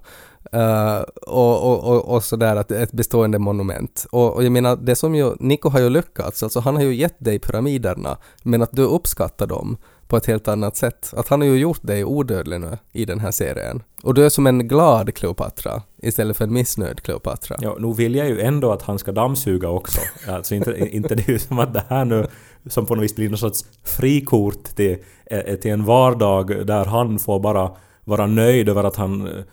Uh, 0.55 1.00
och, 1.26 1.72
och, 1.72 1.85
och, 1.85 2.14
och 2.14 2.24
sådär, 2.24 2.57
att 2.57 2.70
ett 2.70 2.92
bestående 2.92 3.38
monument. 3.38 4.07
Och, 4.11 4.35
och 4.35 4.44
jag 4.44 4.52
menar, 4.52 4.76
det 4.76 4.96
som 4.96 5.14
ju, 5.14 5.35
Nico 5.40 5.68
har 5.68 5.81
ju 5.81 5.90
lyckats, 5.90 6.42
alltså 6.42 6.61
han 6.61 6.76
har 6.76 6.83
ju 6.83 6.94
gett 6.94 7.24
dig 7.24 7.38
pyramiderna, 7.38 8.16
men 8.42 8.62
att 8.62 8.72
du 8.72 8.83
uppskattar 8.83 9.46
dem 9.46 9.76
på 10.09 10.16
ett 10.16 10.27
helt 10.27 10.49
annat 10.49 10.77
sätt. 10.77 11.12
Att 11.16 11.29
han 11.29 11.40
har 11.40 11.49
ju 11.49 11.57
gjort 11.57 11.83
dig 11.83 12.05
odödlig 12.05 12.61
nu 12.61 12.79
i 12.92 13.05
den 13.05 13.21
här 13.21 13.31
serien. 13.31 13.83
Och 14.03 14.14
du 14.14 14.25
är 14.25 14.29
som 14.29 14.47
en 14.47 14.69
glad 14.69 15.14
Kleopatra 15.14 15.83
istället 16.03 16.37
för 16.37 16.45
en 16.45 16.53
missnöjd 16.53 17.03
Kleopatra. 17.03 17.57
Ja, 17.61 17.77
nu 17.79 17.92
vill 17.92 18.14
jag 18.14 18.29
ju 18.29 18.40
ändå 18.40 18.73
att 18.73 18.83
han 18.83 18.99
ska 18.99 19.12
dammsuga 19.12 19.69
också. 19.69 20.01
Alltså 20.29 20.55
inte, 20.55 20.88
inte 20.90 21.14
det 21.14 21.29
är 21.29 21.33
ju 21.33 21.38
som 21.38 21.59
att 21.59 21.75
det 21.75 21.85
här 21.88 22.05
nu 22.05 22.27
som 22.66 22.87
på 22.87 22.95
något 22.95 23.05
vis 23.05 23.16
blir 23.16 23.29
någon 23.29 23.38
sorts 23.38 23.64
frikort 23.85 24.64
till, 24.64 24.97
eh, 25.27 25.55
till 25.57 25.71
en 25.71 25.85
vardag 25.85 26.66
där 26.66 26.85
han 26.85 27.19
får 27.19 27.40
bara 27.40 27.71
vara 28.07 28.27
nöjd 28.27 28.69
över 28.69 28.85
att 28.85 28.97
han 28.97 29.27
eh, 29.27 29.45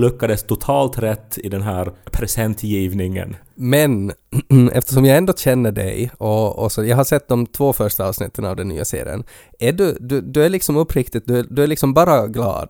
lyckades 0.00 0.42
totalt 0.42 0.98
rätt 0.98 1.38
i 1.38 1.48
den 1.48 1.62
här 1.62 1.92
presentgivningen. 2.10 3.36
Men 3.54 4.12
eftersom 4.72 5.04
jag 5.04 5.18
ändå 5.18 5.32
känner 5.32 5.72
dig 5.72 6.10
och, 6.18 6.58
och 6.58 6.72
så, 6.72 6.84
jag 6.84 6.96
har 6.96 7.04
sett 7.04 7.28
de 7.28 7.46
två 7.46 7.72
första 7.72 8.08
avsnitten 8.08 8.44
av 8.44 8.56
den 8.56 8.68
nya 8.68 8.84
serien. 8.84 9.24
Är 9.58 9.72
du, 9.72 9.96
du, 10.00 10.20
du 10.20 10.44
är 10.44 10.48
liksom 10.48 10.76
uppriktigt, 10.76 11.26
du, 11.26 11.42
du 11.42 11.62
är 11.62 11.66
liksom 11.66 11.94
bara 11.94 12.26
glad 12.26 12.68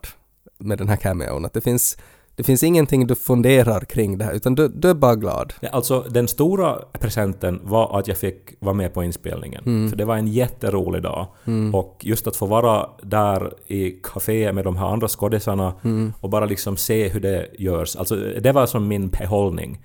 med 0.59 0.77
den 0.77 0.89
här 0.89 0.95
cameon. 0.95 1.45
Att 1.45 1.53
det 1.53 1.61
finns, 1.61 1.97
det 2.35 2.43
finns 2.43 2.63
ingenting 2.63 3.07
du 3.07 3.15
funderar 3.15 3.79
kring 3.79 4.17
det 4.17 4.25
här, 4.25 4.33
utan 4.33 4.55
du, 4.55 4.67
du 4.67 4.89
är 4.89 4.93
bara 4.93 5.15
glad. 5.15 5.53
Ja, 5.59 5.69
Alltså 5.69 6.05
den 6.09 6.27
stora 6.27 6.75
presenten 6.99 7.59
var 7.63 7.99
att 7.99 8.07
jag 8.07 8.17
fick 8.17 8.35
vara 8.59 8.73
med 8.73 8.93
på 8.93 9.03
inspelningen. 9.03 9.89
För 9.89 9.97
det 9.97 10.05
var 10.05 10.17
en 10.17 10.27
jätterolig 10.27 11.01
dag. 11.03 11.27
Och 11.73 11.99
just 12.01 12.27
att 12.27 12.35
få 12.35 12.45
vara 12.45 12.89
där 13.01 13.53
i 13.67 13.89
kaféet 14.03 14.53
med 14.53 14.63
de 14.63 14.75
här 14.75 14.87
andra 14.87 15.07
skådisarna 15.07 15.73
och 16.19 16.29
bara 16.29 16.45
liksom 16.45 16.77
se 16.77 17.09
hur 17.09 17.19
det 17.19 17.47
görs. 17.59 17.95
Alltså 17.95 18.15
det 18.15 18.51
var 18.51 18.65
som 18.65 18.87
min 18.87 19.07
behållning. 19.09 19.79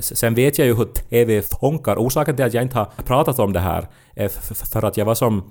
Sen 0.00 0.34
vet 0.34 0.58
jag 0.58 0.66
ju 0.68 0.74
hur 0.74 0.84
TV 0.84 1.42
funkar. 1.42 1.96
Orsaken 1.96 2.36
till 2.36 2.44
att 2.44 2.54
jag 2.54 2.62
inte 2.62 2.78
har 2.78 2.88
pratat 3.04 3.38
om 3.38 3.52
det 3.52 3.60
här 3.60 3.88
är 4.14 4.28
för 4.70 4.84
att 4.84 4.96
jag 4.96 5.04
var 5.04 5.14
som 5.14 5.42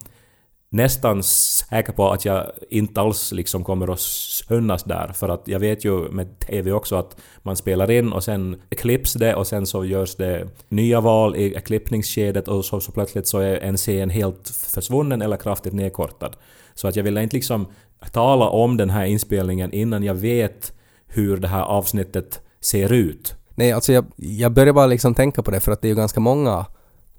nästan 0.73 1.23
säker 1.23 1.93
på 1.93 2.11
att 2.11 2.25
jag 2.25 2.51
inte 2.69 3.01
alls 3.01 3.31
liksom 3.31 3.63
kommer 3.63 3.93
att 3.93 3.99
sönnas 3.99 4.83
där. 4.83 5.11
För 5.13 5.29
att 5.29 5.47
jag 5.47 5.59
vet 5.59 5.85
ju 5.85 6.11
med 6.11 6.39
TV 6.39 6.71
också 6.71 6.95
att 6.95 7.17
man 7.41 7.55
spelar 7.55 7.91
in 7.91 8.13
och 8.13 8.23
sen 8.23 8.61
klipps 8.69 9.13
det 9.13 9.35
och 9.35 9.47
sen 9.47 9.65
så 9.65 9.85
görs 9.85 10.15
det 10.15 10.47
nya 10.69 11.01
val 11.01 11.35
i 11.35 11.61
klippningsskedet 11.65 12.47
och 12.47 12.65
så, 12.65 12.79
så 12.79 12.91
plötsligt 12.91 13.27
så 13.27 13.39
är 13.39 13.55
en 13.55 13.77
scen 13.77 14.09
helt 14.09 14.49
försvunnen 14.49 15.21
eller 15.21 15.37
kraftigt 15.37 15.73
nedkortad. 15.73 16.35
Så 16.73 16.87
att 16.87 16.95
jag 16.95 17.03
vill 17.03 17.17
inte 17.17 17.35
liksom 17.35 17.67
tala 18.11 18.49
om 18.49 18.77
den 18.77 18.89
här 18.89 19.05
inspelningen 19.05 19.73
innan 19.73 20.03
jag 20.03 20.15
vet 20.15 20.73
hur 21.07 21.37
det 21.37 21.47
här 21.47 21.63
avsnittet 21.63 22.41
ser 22.59 22.91
ut. 22.93 23.35
Nej, 23.55 23.71
alltså 23.71 23.93
jag, 23.93 24.05
jag 24.15 24.51
börjar 24.51 24.73
bara 24.73 24.87
liksom 24.87 25.15
tänka 25.15 25.43
på 25.43 25.51
det 25.51 25.59
för 25.59 25.71
att 25.71 25.81
det 25.81 25.87
är 25.87 25.89
ju 25.89 25.95
ganska 25.95 26.19
många 26.19 26.65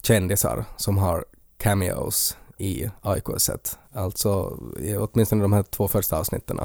kändisar 0.02 0.64
som 0.76 0.98
har 0.98 1.24
cameos 1.58 2.36
i 2.58 2.90
Aikuiset. 3.00 3.78
Alltså 3.92 4.58
åtminstone 4.98 5.42
de 5.42 5.52
här 5.52 5.62
två 5.62 5.88
första 5.88 6.18
avsnitten. 6.18 6.60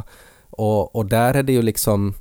Och, 0.49 0.95
och 0.95 1.05
där 1.05 1.33
är 1.33 1.43
det 1.43 1.53
ju 1.53 1.61
liksom, 1.61 2.13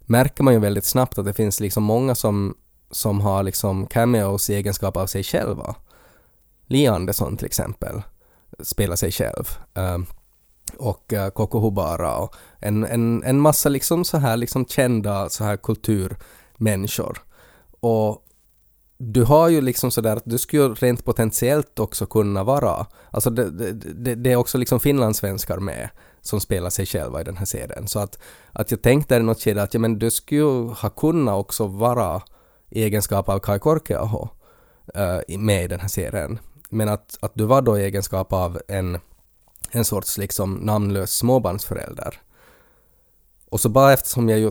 märker 0.00 0.44
man 0.44 0.54
ju 0.54 0.60
väldigt 0.60 0.84
snabbt 0.84 1.18
att 1.18 1.24
det 1.24 1.32
finns 1.32 1.60
liksom 1.60 1.82
många 1.82 2.14
som, 2.14 2.54
som 2.90 3.20
har 3.20 3.42
liksom 3.42 3.86
cameos 3.86 4.50
i 4.50 4.54
egenskap 4.54 4.96
av 4.96 5.06
sig 5.06 5.22
själva. 5.22 5.74
Li 6.66 6.86
Andersson 6.86 7.36
till 7.36 7.46
exempel 7.46 8.02
spelar 8.60 8.96
sig 8.96 9.12
själv. 9.12 9.44
Um, 9.74 10.06
och 10.78 11.12
eh, 11.12 11.24
uh, 11.24 11.30
Koko 11.30 11.58
Hubara 11.58 12.16
och 12.16 12.34
en, 12.58 12.84
en, 12.84 13.22
en 13.22 13.40
massa 13.40 13.68
liksom 13.68 14.04
så 14.04 14.18
här 14.18 14.36
liksom 14.36 14.66
kända 14.66 15.28
så 15.28 15.44
här 15.44 15.56
kulturmänniskor. 15.56 17.18
Och 17.80 18.23
du 19.12 19.24
har 19.24 19.48
ju 19.48 19.60
liksom 19.60 19.90
sådär 19.90 20.16
att 20.16 20.22
du 20.26 20.38
skulle 20.38 20.62
ju 20.62 20.74
rent 20.74 21.04
potentiellt 21.04 21.78
också 21.78 22.06
kunna 22.06 22.44
vara, 22.44 22.86
alltså 23.10 23.30
det, 23.30 23.50
det, 23.50 23.72
det, 23.72 24.14
det 24.14 24.32
är 24.32 24.36
också 24.36 24.58
liksom 24.58 24.80
finlandssvenskar 24.80 25.58
med 25.58 25.88
som 26.20 26.40
spelar 26.40 26.70
sig 26.70 26.86
själva 26.86 27.20
i 27.20 27.24
den 27.24 27.36
här 27.36 27.46
serien. 27.46 27.88
Så 27.88 27.98
att, 27.98 28.18
att 28.52 28.70
jag 28.70 28.82
tänkte 28.82 29.16
i 29.16 29.22
något 29.22 29.42
skede 29.42 29.62
att 29.62 29.74
ja, 29.74 29.80
men 29.80 29.98
du 29.98 30.10
skulle 30.10 30.40
ju 30.40 30.68
ha 30.68 30.90
kunnat 30.90 31.34
också 31.34 31.66
vara 31.66 32.22
i 32.70 32.82
egenskap 32.82 33.28
av 33.28 33.38
Kai 33.38 33.58
Korkeaho 33.58 34.28
uh, 34.96 35.38
med 35.38 35.64
i 35.64 35.68
den 35.68 35.80
här 35.80 35.88
serien. 35.88 36.38
Men 36.70 36.88
att, 36.88 37.18
att 37.20 37.32
du 37.34 37.44
var 37.44 37.62
då 37.62 37.78
i 37.78 37.84
egenskap 37.84 38.32
av 38.32 38.60
en, 38.68 38.98
en 39.70 39.84
sorts 39.84 40.18
liksom 40.18 40.54
namnlös 40.54 41.10
småbarnsförälder. 41.10 42.20
Och 43.48 43.60
så 43.60 43.68
bara 43.68 43.92
eftersom 43.92 44.28
jag 44.28 44.38
ju 44.38 44.50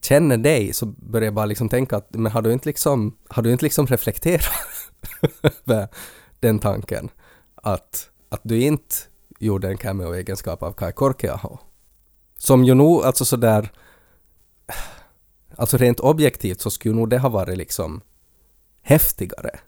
känner 0.00 0.36
dig 0.36 0.72
så 0.72 0.86
börjar 0.86 1.24
jag 1.24 1.34
bara 1.34 1.46
liksom 1.46 1.68
tänka 1.68 1.96
att 1.96 2.14
men 2.14 2.32
har 2.32 2.42
du 2.42 2.52
inte 2.52 2.68
liksom, 2.68 3.16
har 3.28 3.42
du 3.42 3.52
inte 3.52 3.64
liksom 3.64 3.86
reflekterat 3.86 4.44
över 5.42 5.88
den 6.40 6.58
tanken 6.58 7.08
att, 7.54 8.10
att 8.28 8.40
du 8.42 8.62
inte 8.62 8.94
gjorde 9.38 9.68
en 9.68 9.76
cameo 9.76 10.14
egenskap 10.14 10.62
av 10.62 10.72
Kai 10.72 10.92
Korkeaho? 10.92 11.58
Som 12.38 12.64
ju 12.64 12.74
nog, 12.74 13.04
alltså 13.04 13.24
sådär, 13.24 13.72
alltså 15.56 15.76
rent 15.76 16.00
objektivt 16.00 16.60
så 16.60 16.70
skulle 16.70 16.94
nog 16.94 17.10
det 17.10 17.18
ha 17.18 17.28
varit 17.28 17.58
liksom 17.58 18.00
häftigare. 18.82 19.58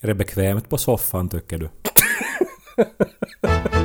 Är 0.00 0.06
det 0.06 0.14
bekvämt 0.14 0.68
på 0.68 0.78
soffan 0.78 1.28
tycker 1.28 1.58
du? 1.58 1.70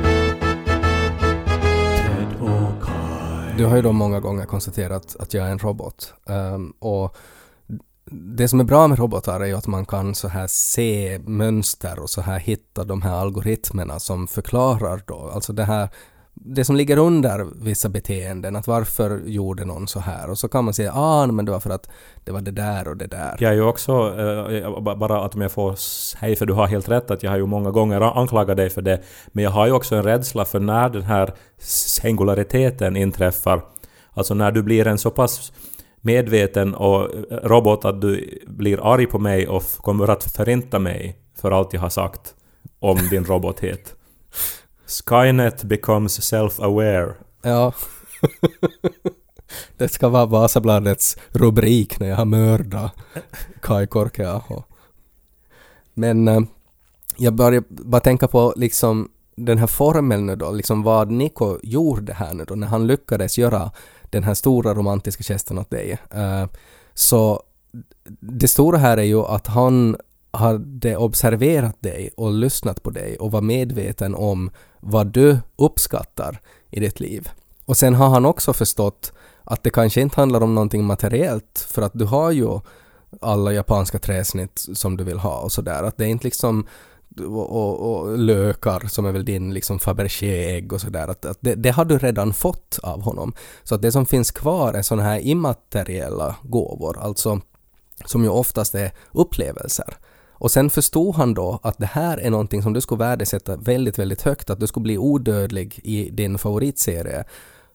Du 3.56 3.64
har 3.64 3.76
ju 3.76 3.82
då 3.82 3.92
många 3.92 4.20
gånger 4.20 4.46
konstaterat 4.46 5.16
att 5.18 5.34
jag 5.34 5.46
är 5.46 5.50
en 5.50 5.58
robot. 5.58 6.14
Um, 6.24 6.70
och 6.70 7.16
det 8.10 8.48
som 8.48 8.60
är 8.60 8.64
bra 8.64 8.88
med 8.88 8.98
robotar 8.98 9.40
är 9.40 9.46
ju 9.46 9.54
att 9.54 9.66
man 9.66 9.86
kan 9.86 10.14
så 10.14 10.28
här 10.28 10.46
se 10.46 11.20
mönster 11.24 11.98
och 11.98 12.10
så 12.10 12.20
här 12.20 12.38
hitta 12.38 12.84
de 12.84 13.02
här 13.02 13.14
algoritmerna 13.14 14.00
som 14.00 14.26
förklarar 14.26 15.02
då, 15.06 15.30
alltså 15.34 15.52
det 15.52 15.64
här 15.64 15.88
det 16.44 16.64
som 16.64 16.76
ligger 16.76 16.96
under 16.96 17.46
vissa 17.64 17.88
beteenden, 17.88 18.56
att 18.56 18.66
varför 18.66 19.20
gjorde 19.26 19.64
någon 19.64 19.88
så 19.88 20.00
här? 20.00 20.30
Och 20.30 20.38
så 20.38 20.48
kan 20.48 20.64
man 20.64 20.74
säga 20.74 20.92
ah, 20.94 21.26
men 21.26 21.44
det 21.44 21.52
var 21.52 21.60
för 21.60 21.70
att 21.70 21.88
det 22.24 22.32
var 22.32 22.40
det 22.40 22.50
där 22.50 22.88
och 22.88 22.96
det 22.96 23.06
där. 23.06 23.36
Jag 23.38 23.50
är 23.50 23.54
ju 23.54 23.62
också, 23.62 23.92
eh, 24.50 24.96
bara 24.96 25.24
att 25.24 25.34
om 25.34 25.40
jag 25.40 25.52
får 25.52 25.74
säga, 25.74 26.36
för 26.36 26.46
du 26.46 26.52
har 26.52 26.66
helt 26.66 26.88
rätt 26.88 27.10
att 27.10 27.22
jag 27.22 27.30
har 27.30 27.38
ju 27.38 27.46
många 27.46 27.70
gånger 27.70 28.00
anklagat 28.00 28.56
dig 28.56 28.70
för 28.70 28.82
det, 28.82 29.02
men 29.26 29.44
jag 29.44 29.50
har 29.50 29.66
ju 29.66 29.72
också 29.72 29.96
en 29.96 30.02
rädsla 30.02 30.44
för 30.44 30.60
när 30.60 30.88
den 30.88 31.02
här 31.02 31.34
singulariteten 31.58 32.96
inträffar. 32.96 33.62
Alltså 34.10 34.34
när 34.34 34.52
du 34.52 34.62
blir 34.62 34.86
en 34.86 34.98
så 34.98 35.10
pass 35.10 35.52
medveten 36.00 36.74
och 36.74 37.00
eh, 37.02 37.36
robot 37.42 37.84
att 37.84 38.00
du 38.00 38.40
blir 38.46 38.92
arg 38.94 39.06
på 39.06 39.18
mig 39.18 39.48
och 39.48 39.62
kommer 39.62 40.08
att 40.10 40.24
förinta 40.24 40.78
mig 40.78 41.16
för 41.40 41.50
allt 41.50 41.72
jag 41.72 41.80
har 41.80 41.90
sagt 41.90 42.34
om 42.80 42.98
din 43.10 43.24
robothet. 43.24 43.94
Skynet 44.86 45.64
becomes 45.64 46.32
self-aware. 46.32 47.14
Ja. 47.42 47.72
det 49.76 49.88
ska 49.88 50.08
vara 50.08 50.26
Vasabladets 50.26 51.16
rubrik 51.28 52.00
när 52.00 52.08
jag 52.08 52.16
har 52.16 52.24
mördat 52.24 52.92
Kai 53.60 53.86
Korkeaho. 53.86 54.62
Men 55.94 56.28
eh, 56.28 56.40
jag 57.16 57.34
börjar 57.34 57.62
bara 57.68 58.00
tänka 58.00 58.28
på 58.28 58.54
liksom 58.56 59.08
den 59.36 59.58
här 59.58 59.66
formeln 59.66 60.26
nu 60.26 60.36
då, 60.36 60.52
liksom 60.52 60.82
vad 60.82 61.10
Niko 61.10 61.58
gjorde 61.62 62.12
här 62.12 62.34
nu 62.34 62.44
då 62.44 62.54
när 62.54 62.66
han 62.66 62.86
lyckades 62.86 63.38
göra 63.38 63.70
den 64.10 64.24
här 64.24 64.34
stora 64.34 64.74
romantiska 64.74 65.22
gesten 65.22 65.58
åt 65.58 65.70
dig. 65.70 65.98
Eh, 66.10 66.46
så 66.94 67.42
det 68.20 68.48
stora 68.48 68.78
här 68.78 68.96
är 68.96 69.02
ju 69.02 69.20
att 69.20 69.46
han 69.46 69.96
hade 70.36 70.96
observerat 70.96 71.82
dig 71.82 72.10
och 72.16 72.32
lyssnat 72.32 72.82
på 72.82 72.90
dig 72.90 73.16
och 73.16 73.32
var 73.32 73.40
medveten 73.40 74.14
om 74.14 74.50
vad 74.80 75.06
du 75.06 75.38
uppskattar 75.56 76.40
i 76.70 76.80
ditt 76.80 77.00
liv. 77.00 77.28
Och 77.64 77.76
sen 77.76 77.94
har 77.94 78.08
han 78.08 78.24
också 78.24 78.52
förstått 78.52 79.12
att 79.44 79.62
det 79.62 79.70
kanske 79.70 80.00
inte 80.00 80.20
handlar 80.20 80.40
om 80.40 80.54
någonting 80.54 80.84
materiellt 80.84 81.66
för 81.70 81.82
att 81.82 81.92
du 81.94 82.04
har 82.04 82.30
ju 82.30 82.60
alla 83.20 83.52
japanska 83.52 83.98
träsnitt 83.98 84.66
som 84.74 84.96
du 84.96 85.04
vill 85.04 85.18
ha 85.18 85.40
och 85.40 85.52
sådär. 85.52 85.82
Att 85.82 85.96
det 85.96 86.04
är 86.04 86.08
inte 86.08 86.24
liksom 86.24 86.66
och, 87.20 87.50
och, 87.50 87.92
och 87.92 88.18
lökar 88.18 88.80
som 88.88 89.06
är 89.06 89.12
väl 89.12 89.24
din 89.24 89.54
liksom 89.54 89.78
Fabergé-ägg 89.78 90.72
och 90.72 90.80
sådär. 90.80 91.08
Att, 91.08 91.24
att 91.24 91.38
det, 91.40 91.54
det, 91.54 91.70
har 91.70 91.84
du 91.84 91.98
redan 91.98 92.34
fått 92.34 92.78
av 92.82 93.00
honom. 93.02 93.32
Så 93.62 93.74
att 93.74 93.82
det 93.82 93.92
som 93.92 94.06
finns 94.06 94.30
kvar 94.30 94.74
är 94.74 94.82
sådana 94.82 95.08
här 95.08 95.18
immateriella 95.18 96.36
gåvor, 96.42 96.98
alltså 96.98 97.40
som 98.04 98.22
ju 98.22 98.28
oftast 98.28 98.74
är 98.74 98.92
upplevelser. 99.12 99.96
Och 100.38 100.50
sen 100.50 100.70
förstod 100.70 101.14
han 101.14 101.34
då 101.34 101.60
att 101.62 101.78
det 101.78 101.86
här 101.86 102.18
är 102.18 102.30
någonting 102.30 102.62
som 102.62 102.72
du 102.72 102.80
skulle 102.80 102.98
värdesätta 102.98 103.56
väldigt, 103.56 103.98
väldigt 103.98 104.22
högt, 104.22 104.50
att 104.50 104.60
du 104.60 104.66
skulle 104.66 104.82
bli 104.82 104.98
odödlig 104.98 105.80
i 105.82 106.10
din 106.10 106.38
favoritserie. 106.38 107.24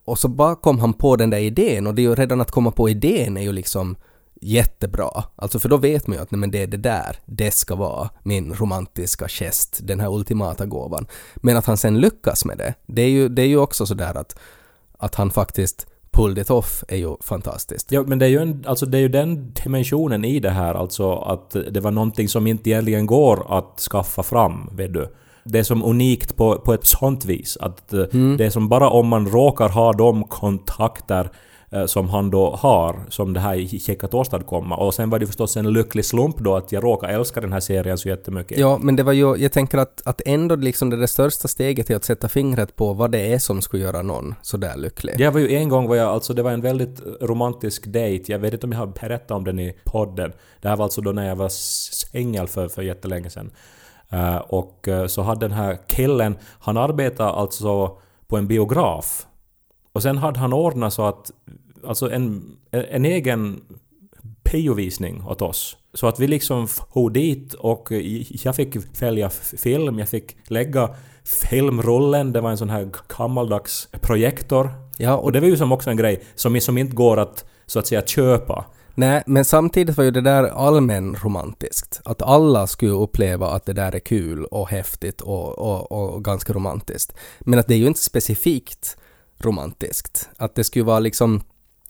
Och 0.05 0.19
så 0.19 0.27
bara 0.27 0.55
kom 0.55 0.79
han 0.79 0.93
på 0.93 1.15
den 1.15 1.29
där 1.29 1.37
idén 1.37 1.87
och 1.87 1.95
det 1.95 2.01
är 2.01 2.03
ju 2.03 2.15
redan 2.15 2.41
att 2.41 2.51
komma 2.51 2.71
på 2.71 2.89
idén 2.89 3.37
är 3.37 3.41
ju 3.41 3.51
liksom 3.51 3.95
jättebra. 4.41 5.23
Alltså 5.35 5.59
för 5.59 5.69
då 5.69 5.77
vet 5.77 6.07
man 6.07 6.17
ju 6.17 6.23
att 6.23 6.31
nej, 6.31 6.39
men 6.39 6.51
det 6.51 6.63
är 6.63 6.67
det 6.67 6.77
där, 6.77 7.17
det 7.25 7.51
ska 7.51 7.75
vara 7.75 8.09
min 8.23 8.53
romantiska 8.53 9.27
gest, 9.27 9.79
den 9.83 9.99
här 9.99 10.13
ultimata 10.15 10.65
gåvan. 10.65 11.07
Men 11.35 11.57
att 11.57 11.65
han 11.65 11.77
sen 11.77 11.99
lyckas 11.99 12.45
med 12.45 12.57
det, 12.57 12.73
det 12.87 13.01
är 13.01 13.09
ju, 13.09 13.29
det 13.29 13.41
är 13.41 13.47
ju 13.47 13.57
också 13.57 13.85
sådär 13.85 14.17
att, 14.17 14.39
att 14.97 15.15
han 15.15 15.31
faktiskt 15.31 15.87
pulled 16.11 16.37
it 16.37 16.49
off 16.49 16.83
är 16.87 16.97
ju 16.97 17.15
fantastiskt. 17.21 17.91
Ja, 17.91 18.03
men 18.07 18.19
det 18.19 18.25
är 18.25 18.29
ju, 18.29 18.39
en, 18.39 18.63
alltså 18.67 18.85
det 18.85 18.97
är 18.97 19.01
ju 19.01 19.07
den 19.07 19.53
dimensionen 19.63 20.25
i 20.25 20.39
det 20.39 20.49
här, 20.49 20.75
alltså 20.75 21.13
att 21.13 21.55
det 21.71 21.79
var 21.79 21.91
någonting 21.91 22.27
som 22.27 22.47
inte 22.47 22.69
egentligen 22.69 23.05
går 23.05 23.57
att 23.57 23.79
skaffa 23.91 24.23
fram, 24.23 24.69
vet 24.75 24.93
du. 24.93 25.07
Det 25.43 25.59
är 25.59 25.63
som 25.63 25.83
unikt 25.83 26.35
på, 26.35 26.55
på 26.55 26.73
ett 26.73 26.85
sånt 26.85 27.25
vis, 27.25 27.57
att 27.61 27.93
mm. 27.93 28.37
det 28.37 28.45
är 28.45 28.49
som 28.49 28.69
bara 28.69 28.89
om 28.89 29.07
man 29.07 29.27
råkar 29.27 29.69
ha 29.69 29.93
de 29.93 30.23
kontakter 30.23 31.23
Eh, 31.23 31.50
som 31.85 32.09
han 32.09 32.29
då 32.29 32.55
har, 32.55 32.95
som 33.09 33.33
det 33.33 33.39
här 33.39 33.55
gick 33.55 34.03
att 34.03 34.13
åstadkomma. 34.13 34.75
Och 34.75 34.93
sen 34.93 35.09
var 35.09 35.19
det 35.19 35.27
förstås 35.27 35.57
en 35.57 35.73
lycklig 35.73 36.05
slump 36.05 36.37
då 36.37 36.55
att 36.55 36.71
jag 36.71 36.83
råkade 36.83 37.13
älska 37.13 37.41
den 37.41 37.53
här 37.53 37.59
serien 37.59 37.97
så 37.97 38.09
jättemycket. 38.09 38.57
Ja, 38.57 38.77
men 38.81 38.95
det 38.95 39.03
var 39.03 39.13
ju, 39.13 39.35
jag 39.35 39.51
tänker 39.51 39.77
att, 39.77 40.01
att 40.05 40.21
ändå 40.25 40.55
liksom 40.55 40.89
det, 40.89 40.97
det 40.97 41.07
största 41.07 41.47
steget 41.47 41.89
är 41.89 41.95
att 41.95 42.03
sätta 42.03 42.29
fingret 42.29 42.75
på 42.75 42.93
vad 42.93 43.11
det 43.11 43.33
är 43.33 43.39
som 43.39 43.61
skulle 43.61 43.83
göra 43.83 44.01
någon 44.01 44.35
sådär 44.41 44.77
lycklig. 44.77 45.17
Det 45.17 45.29
var 45.29 45.39
ju 45.39 45.55
en 45.55 45.69
gång 45.69 45.87
var 45.87 45.95
jag, 45.95 46.07
alltså 46.07 46.33
det 46.33 46.43
var 46.43 46.51
en 46.51 46.61
väldigt 46.61 47.01
romantisk 47.21 47.85
date, 47.85 48.23
jag 48.25 48.39
vet 48.39 48.53
inte 48.53 48.65
om 48.65 48.71
jag 48.71 48.79
har 48.79 48.87
berättat 48.87 49.31
om 49.31 49.43
den 49.43 49.59
i 49.59 49.75
podden. 49.85 50.33
Det 50.61 50.69
här 50.69 50.75
var 50.75 50.83
alltså 50.83 51.01
då 51.01 51.11
när 51.11 51.27
jag 51.27 51.35
var 51.35 51.49
singel 51.49 52.47
för, 52.47 52.67
för 52.67 52.81
jättelänge 52.81 53.29
sedan. 53.29 53.51
Uh, 54.13 54.37
och 54.37 54.87
uh, 54.87 55.07
så 55.07 55.21
hade 55.21 55.47
den 55.47 55.57
här 55.57 55.77
killen, 55.87 56.37
han 56.59 56.77
arbetade 56.77 57.29
alltså 57.29 57.97
på 58.27 58.37
en 58.37 58.47
biograf. 58.47 59.27
Och 59.93 60.01
sen 60.01 60.17
hade 60.17 60.39
han 60.39 60.53
ordnat 60.53 60.93
så 60.93 61.05
att 61.05 61.31
alltså 61.85 62.11
en, 62.11 62.57
en 62.71 63.05
egen 63.05 63.61
piovisning 64.43 65.23
åt 65.23 65.41
oss. 65.41 65.77
Så 65.93 66.07
att 66.07 66.19
vi 66.19 66.27
liksom 66.27 66.67
for 66.67 67.09
dit 67.09 67.53
och 67.53 67.91
jag 68.43 68.55
fick 68.55 68.97
följa 68.97 69.29
film, 69.57 69.99
jag 69.99 70.09
fick 70.09 70.37
lägga 70.47 70.95
filmrullen, 71.23 72.33
det 72.33 72.41
var 72.41 72.51
en 72.51 72.57
sån 72.57 72.69
här 72.69 72.89
gammaldags 73.17 73.89
projektor. 74.01 74.69
Ja, 74.97 75.15
och, 75.15 75.23
och 75.23 75.31
det 75.31 75.39
var 75.39 75.47
ju 75.47 75.57
som 75.57 75.71
också 75.71 75.89
en 75.89 75.97
grej 75.97 76.23
som, 76.35 76.61
som 76.61 76.77
inte 76.77 76.95
går 76.95 77.17
att 77.17 77.45
så 77.65 77.79
att 77.79 77.87
säga 77.87 78.01
köpa. 78.01 78.65
Nej, 78.95 79.23
men 79.25 79.45
samtidigt 79.45 79.97
var 79.97 80.03
ju 80.03 80.11
det 80.11 80.21
där 80.21 80.43
allmän 80.43 81.15
romantiskt. 81.15 82.01
Att 82.05 82.21
alla 82.21 82.67
skulle 82.67 82.91
uppleva 82.91 83.47
att 83.47 83.65
det 83.65 83.73
där 83.73 83.95
är 83.95 83.99
kul 83.99 84.45
och 84.45 84.69
häftigt 84.69 85.21
och, 85.21 85.59
och, 85.59 85.91
och 85.91 86.23
ganska 86.25 86.53
romantiskt. 86.53 87.13
Men 87.39 87.59
att 87.59 87.67
det 87.67 87.73
är 87.73 87.77
ju 87.77 87.87
inte 87.87 87.99
specifikt 87.99 88.97
romantiskt. 89.39 90.29
Att 90.37 90.55
det 90.55 90.63
skulle 90.63 90.85
vara 90.85 90.99
liksom 90.99 91.41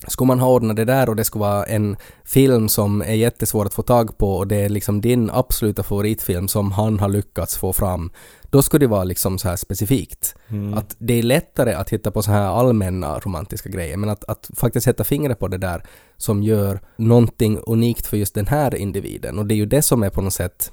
skulle 0.08 0.28
man 0.28 0.40
ha 0.40 0.50
ordnat 0.50 0.76
det 0.76 0.86
där 0.86 1.10
och 1.10 1.16
det 1.16 1.24
skulle 1.24 1.42
vara 1.42 1.64
en 1.64 1.98
film 2.24 2.70
som 2.70 3.02
är 3.02 3.14
jättesvår 3.14 3.66
att 3.66 3.74
få 3.74 3.82
tag 3.82 4.18
på 4.18 4.38
och 4.38 4.48
det 4.48 4.56
är 4.56 4.70
liksom 4.70 5.02
din 5.02 5.30
absoluta 5.30 5.84
favoritfilm 5.84 6.48
som 6.48 6.72
han 6.72 7.00
har 7.00 7.10
lyckats 7.10 7.58
få 7.58 7.74
fram, 7.74 8.12
då 8.44 8.62
skulle 8.62 8.86
det 8.86 8.90
vara 8.90 9.04
liksom 9.04 9.38
så 9.38 9.50
här 9.50 9.56
specifikt. 9.56 10.36
Mm. 10.48 10.74
Att 10.74 10.96
det 11.00 11.14
är 11.14 11.24
lättare 11.24 11.74
att 11.74 11.90
hitta 11.90 12.12
på 12.12 12.22
så 12.22 12.32
här 12.32 12.42
allmänna 12.42 13.20
romantiska 13.20 13.70
grejer, 13.70 13.98
men 13.98 14.10
att, 14.10 14.24
att 14.24 14.50
faktiskt 14.56 14.84
sätta 14.84 15.04
fingret 15.04 15.40
på 15.40 15.48
det 15.48 15.58
där 15.58 15.84
som 16.18 16.44
gör 16.44 16.82
någonting 16.98 17.60
unikt 17.68 18.08
för 18.08 18.18
just 18.18 18.34
den 18.34 18.48
här 18.48 18.76
individen. 18.76 19.40
Och 19.40 19.46
det 19.46 19.54
är 19.54 19.58
ju 19.58 19.66
det 19.66 19.82
som 19.82 20.04
är 20.04 20.10
på 20.10 20.22
något 20.22 20.34
sätt 20.34 20.72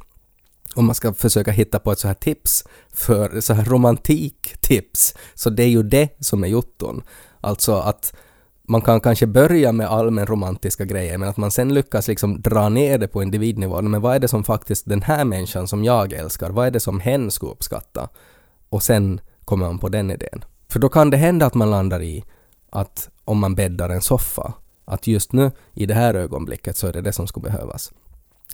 om 0.75 0.87
man 0.87 0.95
ska 0.95 1.15
försöka 1.15 1.51
hitta 1.51 1.79
på 1.79 1.93
ett 1.93 1.99
så 1.99 2.07
här 2.07 2.15
tips 2.15 2.65
för 2.93 3.41
så 3.41 3.55
här 3.55 3.65
romantiktips, 3.65 5.15
så 5.35 5.51
det 5.51 5.63
är 5.63 5.69
ju 5.69 5.83
det 5.83 6.09
som 6.21 6.45
är 6.45 6.49
jotton. 6.49 7.03
Alltså 7.41 7.75
att 7.75 8.15
man 8.69 8.83
kan 8.83 9.01
kanske 9.01 9.27
börja 9.27 9.73
med 9.73 9.87
allmän 9.87 10.27
romantiska 10.27 10.85
grejer 10.85 11.19
men 11.19 11.29
att 11.29 11.37
man 11.37 11.51
sen 11.51 11.75
lyckas 11.75 12.09
liksom 12.09 12.41
dra 12.41 12.69
ner 12.69 12.99
det 12.99 13.09
på 13.09 13.23
individnivå. 13.23 13.83
Men 13.83 14.01
vad 14.01 14.15
är 14.15 14.19
det 14.19 14.29
som 14.29 14.45
faktiskt 14.45 14.89
den 14.89 15.03
här 15.03 15.25
människan 15.25 15.69
som 15.69 15.85
jag 15.85 16.13
älskar, 16.13 16.51
vad 16.51 16.67
är 16.67 16.71
det 16.71 16.81
som 16.81 17.01
hen 17.01 17.31
skulle 17.31 17.53
uppskatta? 17.53 18.09
Och 18.69 18.83
sen 18.83 19.21
kommer 19.45 19.67
man 19.67 19.79
på 19.79 19.89
den 19.89 20.11
idén. 20.11 20.45
För 20.69 20.79
då 20.79 20.89
kan 20.89 21.11
det 21.11 21.17
hända 21.17 21.47
att 21.47 21.55
man 21.55 21.71
landar 21.71 22.03
i 22.03 22.25
att 22.71 23.11
om 23.25 23.39
man 23.39 23.55
bäddar 23.55 23.91
en 23.91 24.01
soffa, 24.01 24.53
att 24.85 25.07
just 25.07 25.33
nu 25.33 25.51
i 25.75 25.87
det 25.87 25.95
här 25.95 26.15
ögonblicket 26.15 26.77
så 26.77 26.87
är 26.87 26.93
det 26.93 27.01
det 27.01 27.13
som 27.13 27.27
skulle 27.27 27.51
behövas. 27.51 27.93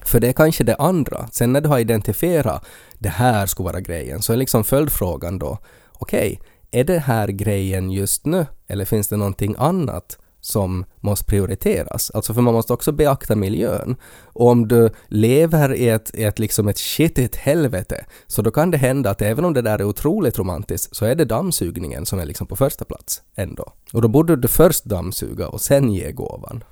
För 0.02 0.20
det 0.20 0.28
är 0.28 0.32
kanske 0.32 0.64
det 0.64 0.76
andra. 0.76 1.28
Sen 1.32 1.52
när 1.52 1.60
du 1.60 1.68
har 1.68 1.78
identifierat 1.78 2.66
det 2.98 3.08
här 3.08 3.46
skulle 3.46 3.64
vara 3.64 3.80
grejen 3.80 4.22
så 4.22 4.32
är 4.32 4.36
liksom 4.36 4.64
följdfrågan 4.64 5.38
då 5.38 5.58
okej, 5.92 6.32
okay, 6.32 6.48
är 6.74 6.84
det 6.84 6.98
här 6.98 7.28
grejen 7.28 7.90
just 7.90 8.26
nu 8.26 8.46
eller 8.68 8.84
finns 8.84 9.08
det 9.08 9.16
någonting 9.16 9.54
annat 9.58 10.18
som 10.40 10.84
måste 11.00 11.24
prioriteras. 11.24 12.10
Alltså 12.10 12.34
för 12.34 12.42
man 12.42 12.54
måste 12.54 12.72
också 12.72 12.92
beakta 12.92 13.36
miljön. 13.36 13.96
Och 14.22 14.48
om 14.48 14.68
du 14.68 14.90
lever 15.08 15.74
i 15.74 15.88
ett, 15.88 16.14
i 16.14 16.24
ett, 16.24 16.38
liksom 16.38 16.68
ett 16.68 16.78
shitigt 16.78 17.36
helvete 17.36 18.04
så 18.26 18.42
då 18.42 18.50
kan 18.50 18.70
det 18.70 18.76
hända 18.76 19.10
att 19.10 19.22
även 19.22 19.44
om 19.44 19.54
det 19.54 19.62
där 19.62 19.78
är 19.78 19.84
otroligt 19.84 20.38
romantiskt 20.38 20.96
så 20.96 21.04
är 21.04 21.14
det 21.14 21.24
dammsugningen 21.24 22.06
som 22.06 22.18
är 22.18 22.26
liksom 22.26 22.46
på 22.46 22.56
första 22.56 22.84
plats 22.84 23.22
ändå. 23.34 23.72
Och 23.92 24.02
då 24.02 24.08
borde 24.08 24.36
du 24.36 24.48
först 24.48 24.84
dammsuga 24.84 25.48
och 25.48 25.60
sen 25.60 25.92
ge 25.92 26.12
gåvan. 26.12 26.64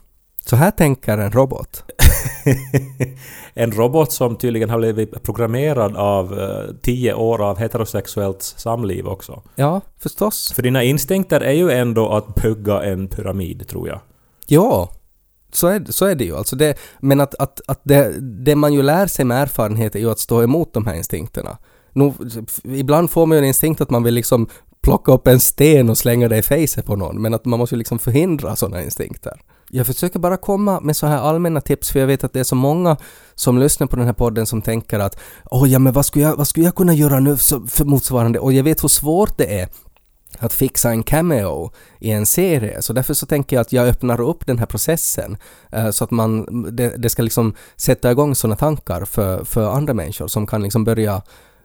Så 0.46 0.57
här 0.57 0.70
tänker 0.70 1.18
en 1.18 1.33
robot. 1.33 1.85
en 3.55 3.72
robot 3.72 4.12
som 4.12 4.37
tydligen 4.37 4.70
har 4.70 4.78
blivit 4.78 5.22
programmerad 5.22 5.96
av 5.96 6.33
uh, 6.33 6.74
tio 6.83 7.14
år 7.14 7.42
av 7.42 7.59
heterosexuellt 7.59 8.42
samliv 8.42 9.09
också. 9.09 9.42
Ja, 9.55 9.81
förstås. 9.98 10.52
För 10.52 10.62
dina 10.62 10.83
instinkter 10.83 11.40
är 11.40 11.52
ju 11.52 11.70
ändå 11.70 12.09
att 12.09 12.35
bygga 12.35 12.83
en 12.83 13.09
pyramid, 13.09 13.68
tror 13.68 13.88
jag. 13.88 14.00
Ja, 14.46 14.90
så 15.52 15.66
är, 15.66 15.85
så 15.88 16.07
är 16.07 16.14
det 16.14 16.24
ju. 16.24 16.37
Alltså 16.37 16.57
det, 16.57 16.78
men 17.00 17.20
att, 17.20 17.35
att, 17.35 17.61
att 17.66 17.81
det, 17.85 18.20
det 18.20 18.57
man 18.57 18.72
ju 18.72 18.83
lär 18.83 19.07
sig 19.07 19.24
med 19.24 19.42
erfarenhet 19.42 19.94
är 19.94 20.00
ju 20.00 20.11
att 20.11 20.18
stå 20.18 20.42
emot 20.42 20.74
de 20.74 20.87
här 20.87 20.94
instinkterna. 20.94 21.59
Nu, 21.92 22.12
ibland 22.64 23.11
får 23.11 23.26
man 23.26 23.37
ju 23.37 23.38
en 23.38 23.44
instinkt 23.44 23.81
att 23.81 23.90
man 23.90 24.02
vill 24.02 24.14
liksom 24.14 24.48
plocka 24.83 25.12
upp 25.12 25.26
en 25.26 25.40
sten 25.40 25.90
och 25.90 25.98
slänga 25.98 26.28
det 26.28 26.38
i 26.38 26.42
fejset 26.42 26.87
på 26.87 26.96
någon, 26.96 27.22
men 27.22 27.35
att 27.35 27.44
man 27.44 27.59
måste 27.59 27.74
ju 27.74 27.78
liksom 27.78 27.98
förhindra 27.98 28.57
sådana 28.57 28.83
instinkter. 28.83 29.40
Jag 29.75 29.87
försöker 29.87 30.19
bara 30.19 30.37
komma 30.37 30.81
med 30.81 30.97
så 30.97 31.07
här 31.07 31.17
allmänna 31.17 31.61
tips 31.61 31.91
för 31.91 32.01
jag 32.01 32.07
vet 32.07 32.25
att 32.25 32.33
det 32.33 32.41
är 32.41 32.45
så 32.45 32.55
många 32.55 32.97
som 33.35 33.59
lyssnar 33.59 33.87
på 33.87 33.97
den 33.97 34.07
här 34.07 34.13
podden 34.13 34.47
som 34.47 34.63
tänker 34.63 34.99
att 34.99 35.19
åh 35.45 35.71
ja 35.71 35.79
men 35.79 35.93
vad 35.93 36.07
skulle 36.07 36.25
jag, 36.25 36.37
vad 36.37 36.49
skulle 36.49 36.67
jag 36.67 36.75
kunna 36.75 36.95
göra 36.95 37.21
nu 37.21 37.37
för 37.69 37.85
motsvarande 37.85 38.39
och 38.39 38.53
jag 38.53 38.65
vet 38.65 38.85
hur 38.85 38.89
svårt 38.89 39.39
det 39.39 39.61
är 39.61 39.69
att 40.39 40.53
fixa 40.53 40.91
en 40.91 41.03
cameo 41.03 41.71
i 42.01 42.11
en 42.11 42.27
serie. 42.27 42.83
Så 42.83 42.93
därför 42.93 43.15
så 43.15 43.27
tänker 43.27 43.57
jag 43.57 43.61
att 43.61 43.73
jag 43.73 43.89
öppnar 43.89 44.21
upp 44.21 44.47
den 44.47 44.59
här 44.59 44.67
processen 44.67 45.37
eh, 45.73 45.91
så 45.91 46.05
att 46.05 46.11
man, 46.11 46.47
det, 46.77 46.95
det, 46.97 47.11
ska 47.11 47.23
liksom 47.23 47.55
sätta 47.77 48.11
igång 48.11 48.35
sådana 48.35 48.57
tankar 48.57 49.05
för, 49.05 49.45
för 49.45 49.71
andra 49.71 49.95
människor 49.95 50.29
som 50.29 50.47
kan 50.47 50.63
liksom 50.63 50.85
börja 50.85 51.23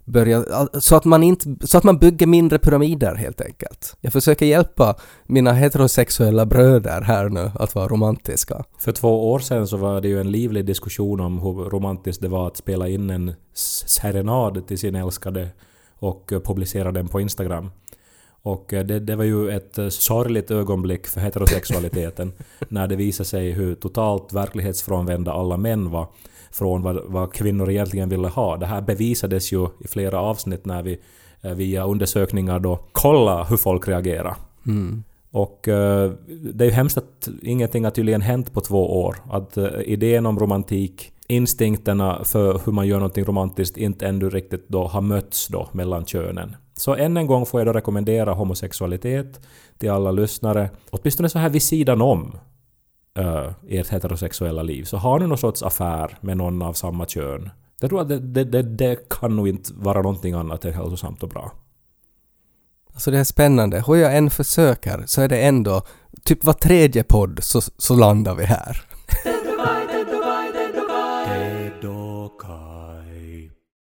börja, 0.08 0.43
så 0.74 0.96
att 0.96 1.06
man 1.06 1.24
inte, 1.24 1.67
så 1.67 1.78
att 1.78 1.84
man 1.84 1.98
bygger 1.98 2.28
mindre 2.28 2.60
pyramider 2.60 3.15
helt 3.15 3.41
enkelt. 3.41 3.98
Jag 4.02 4.13
försöker 4.13 4.46
hjälpa 4.46 4.96
mina 5.26 5.54
heterosexuella 5.54 6.46
bröder 6.46 7.02
här 7.02 7.30
nu 7.30 7.52
att 7.56 7.76
vara 7.76 7.88
romantiska. 7.88 8.63
För 8.80 8.91
två 8.91 9.32
år 9.32 9.39
sedan 9.39 9.67
så 9.67 9.78
var 9.78 10.02
det 10.02 10.08
ju 10.08 10.20
en 10.20 10.32
livlig 10.32 10.65
diskussion 10.65 11.20
om 11.20 11.39
hur 11.39 11.54
romantiskt 11.54 12.22
det 12.22 12.28
var 12.28 12.48
att 12.48 12.58
spela 12.58 12.88
in 12.88 13.10
en 13.10 13.34
serenad 13.88 14.67
till 14.67 14.78
sin 14.78 14.96
älskade 14.96 15.50
och 16.00 16.34
eh, 16.34 16.39
publicera 16.39 16.91
den 16.91 17.08
på 17.08 17.22
Instagram. 17.22 17.70
Och 18.47 18.73
eh, 18.73 18.86
det, 18.86 18.99
det, 18.99 19.15
var 19.15 19.23
ju 19.23 19.49
ett 19.49 19.77
eh, 19.77 19.89
sorgligt 19.89 20.51
ögonblick 20.51 21.07
för 21.07 21.21
heterosexualiteten 21.21 22.33
när 22.69 22.88
det 22.88 22.95
visade 22.95 23.29
sig 23.29 23.51
hur 23.51 23.75
totalt 23.75 24.33
verklighetsfrånvända 24.33 25.31
alla 25.31 25.57
män 25.57 25.89
var 25.89 26.07
från 26.51 26.81
vad, 26.81 26.99
vad 27.05 27.33
kvinnor 27.33 27.69
egentligen 27.69 28.10
ville 28.10 28.27
ha. 28.27 28.57
Det 28.57 28.65
här 28.65 28.81
bevisades 28.81 29.51
ju 29.53 29.67
i 29.79 29.88
flera 29.88 30.21
avsnitt 30.21 30.65
när 30.65 30.83
vi 30.83 30.99
eh, 31.41 31.51
via 31.51 31.86
undersökningar 31.86 32.60
då 32.60 32.79
kollade 32.91 33.45
hur 33.49 33.57
folk 33.57 33.88
reagerar. 33.88 34.36
Mm. 34.67 35.03
Och 35.31 35.60
det 36.53 36.63
är 36.63 36.65
ju 36.65 36.71
hemskt 36.71 36.97
att 36.97 37.29
ingenting 37.41 37.83
har 37.83 37.91
tydligen 37.91 38.21
hänt 38.21 38.53
på 38.53 38.62
två 38.62 39.03
år. 39.03 39.15
Att 39.29 39.57
idén 39.86 40.25
om 40.25 40.39
romantik, 40.39 41.12
instinkterna 41.27 42.23
för 42.23 42.62
hur 42.65 42.71
man 42.71 42.88
gör 42.88 42.97
någonting 42.97 43.25
romantiskt 43.25 43.77
inte 43.77 44.07
ännu 44.07 44.29
riktigt 44.29 44.69
då 44.69 44.88
har 44.88 45.01
mötts 45.01 45.47
då 45.47 45.69
mellan 45.71 46.05
könen. 46.05 46.55
Så 46.77 46.95
än 46.95 47.17
en 47.17 47.27
gång 47.27 47.45
får 47.45 47.59
jag 47.59 47.67
då 47.67 47.73
rekommendera 47.73 48.33
homosexualitet 48.33 49.39
till 49.77 49.91
alla 49.91 50.11
lyssnare, 50.11 50.69
åtminstone 50.89 51.29
så 51.29 51.39
här 51.39 51.49
vid 51.49 51.61
sidan 51.63 52.01
om. 52.01 52.37
uh, 53.19 53.49
ert 53.67 53.89
heterosexuella 53.89 54.63
liv, 54.63 54.83
så 54.83 54.97
har 54.97 55.19
ni 55.19 55.27
någon 55.27 55.37
sorts 55.37 55.63
affär 55.63 56.17
med 56.21 56.37
någon 56.37 56.61
av 56.61 56.73
samma 56.73 57.05
kön. 57.05 57.49
Jag 57.79 57.89
tror 57.89 58.01
att 58.01 58.09
det, 58.09 58.19
det, 58.19 58.43
det, 58.43 58.61
det 58.61 59.09
kan 59.09 59.35
nog 59.35 59.47
inte 59.47 59.73
vara 59.73 60.01
någonting 60.01 60.33
annat 60.33 60.65
än 60.65 60.73
hälsosamt 60.73 61.23
och 61.23 61.29
bra. 61.29 61.51
Alltså 62.93 63.11
det 63.11 63.19
är 63.19 63.23
spännande. 63.23 63.83
Hur 63.87 63.95
jag 63.95 64.17
än 64.17 64.29
försöker 64.29 65.03
så 65.05 65.21
är 65.21 65.27
det 65.27 65.41
ändå 65.41 65.81
typ 66.23 66.43
var 66.43 66.53
tredje 66.53 67.03
podd 67.03 67.39
så, 67.43 67.61
så 67.61 67.95
landar 67.95 68.35
vi 68.35 68.45
här. 68.45 68.87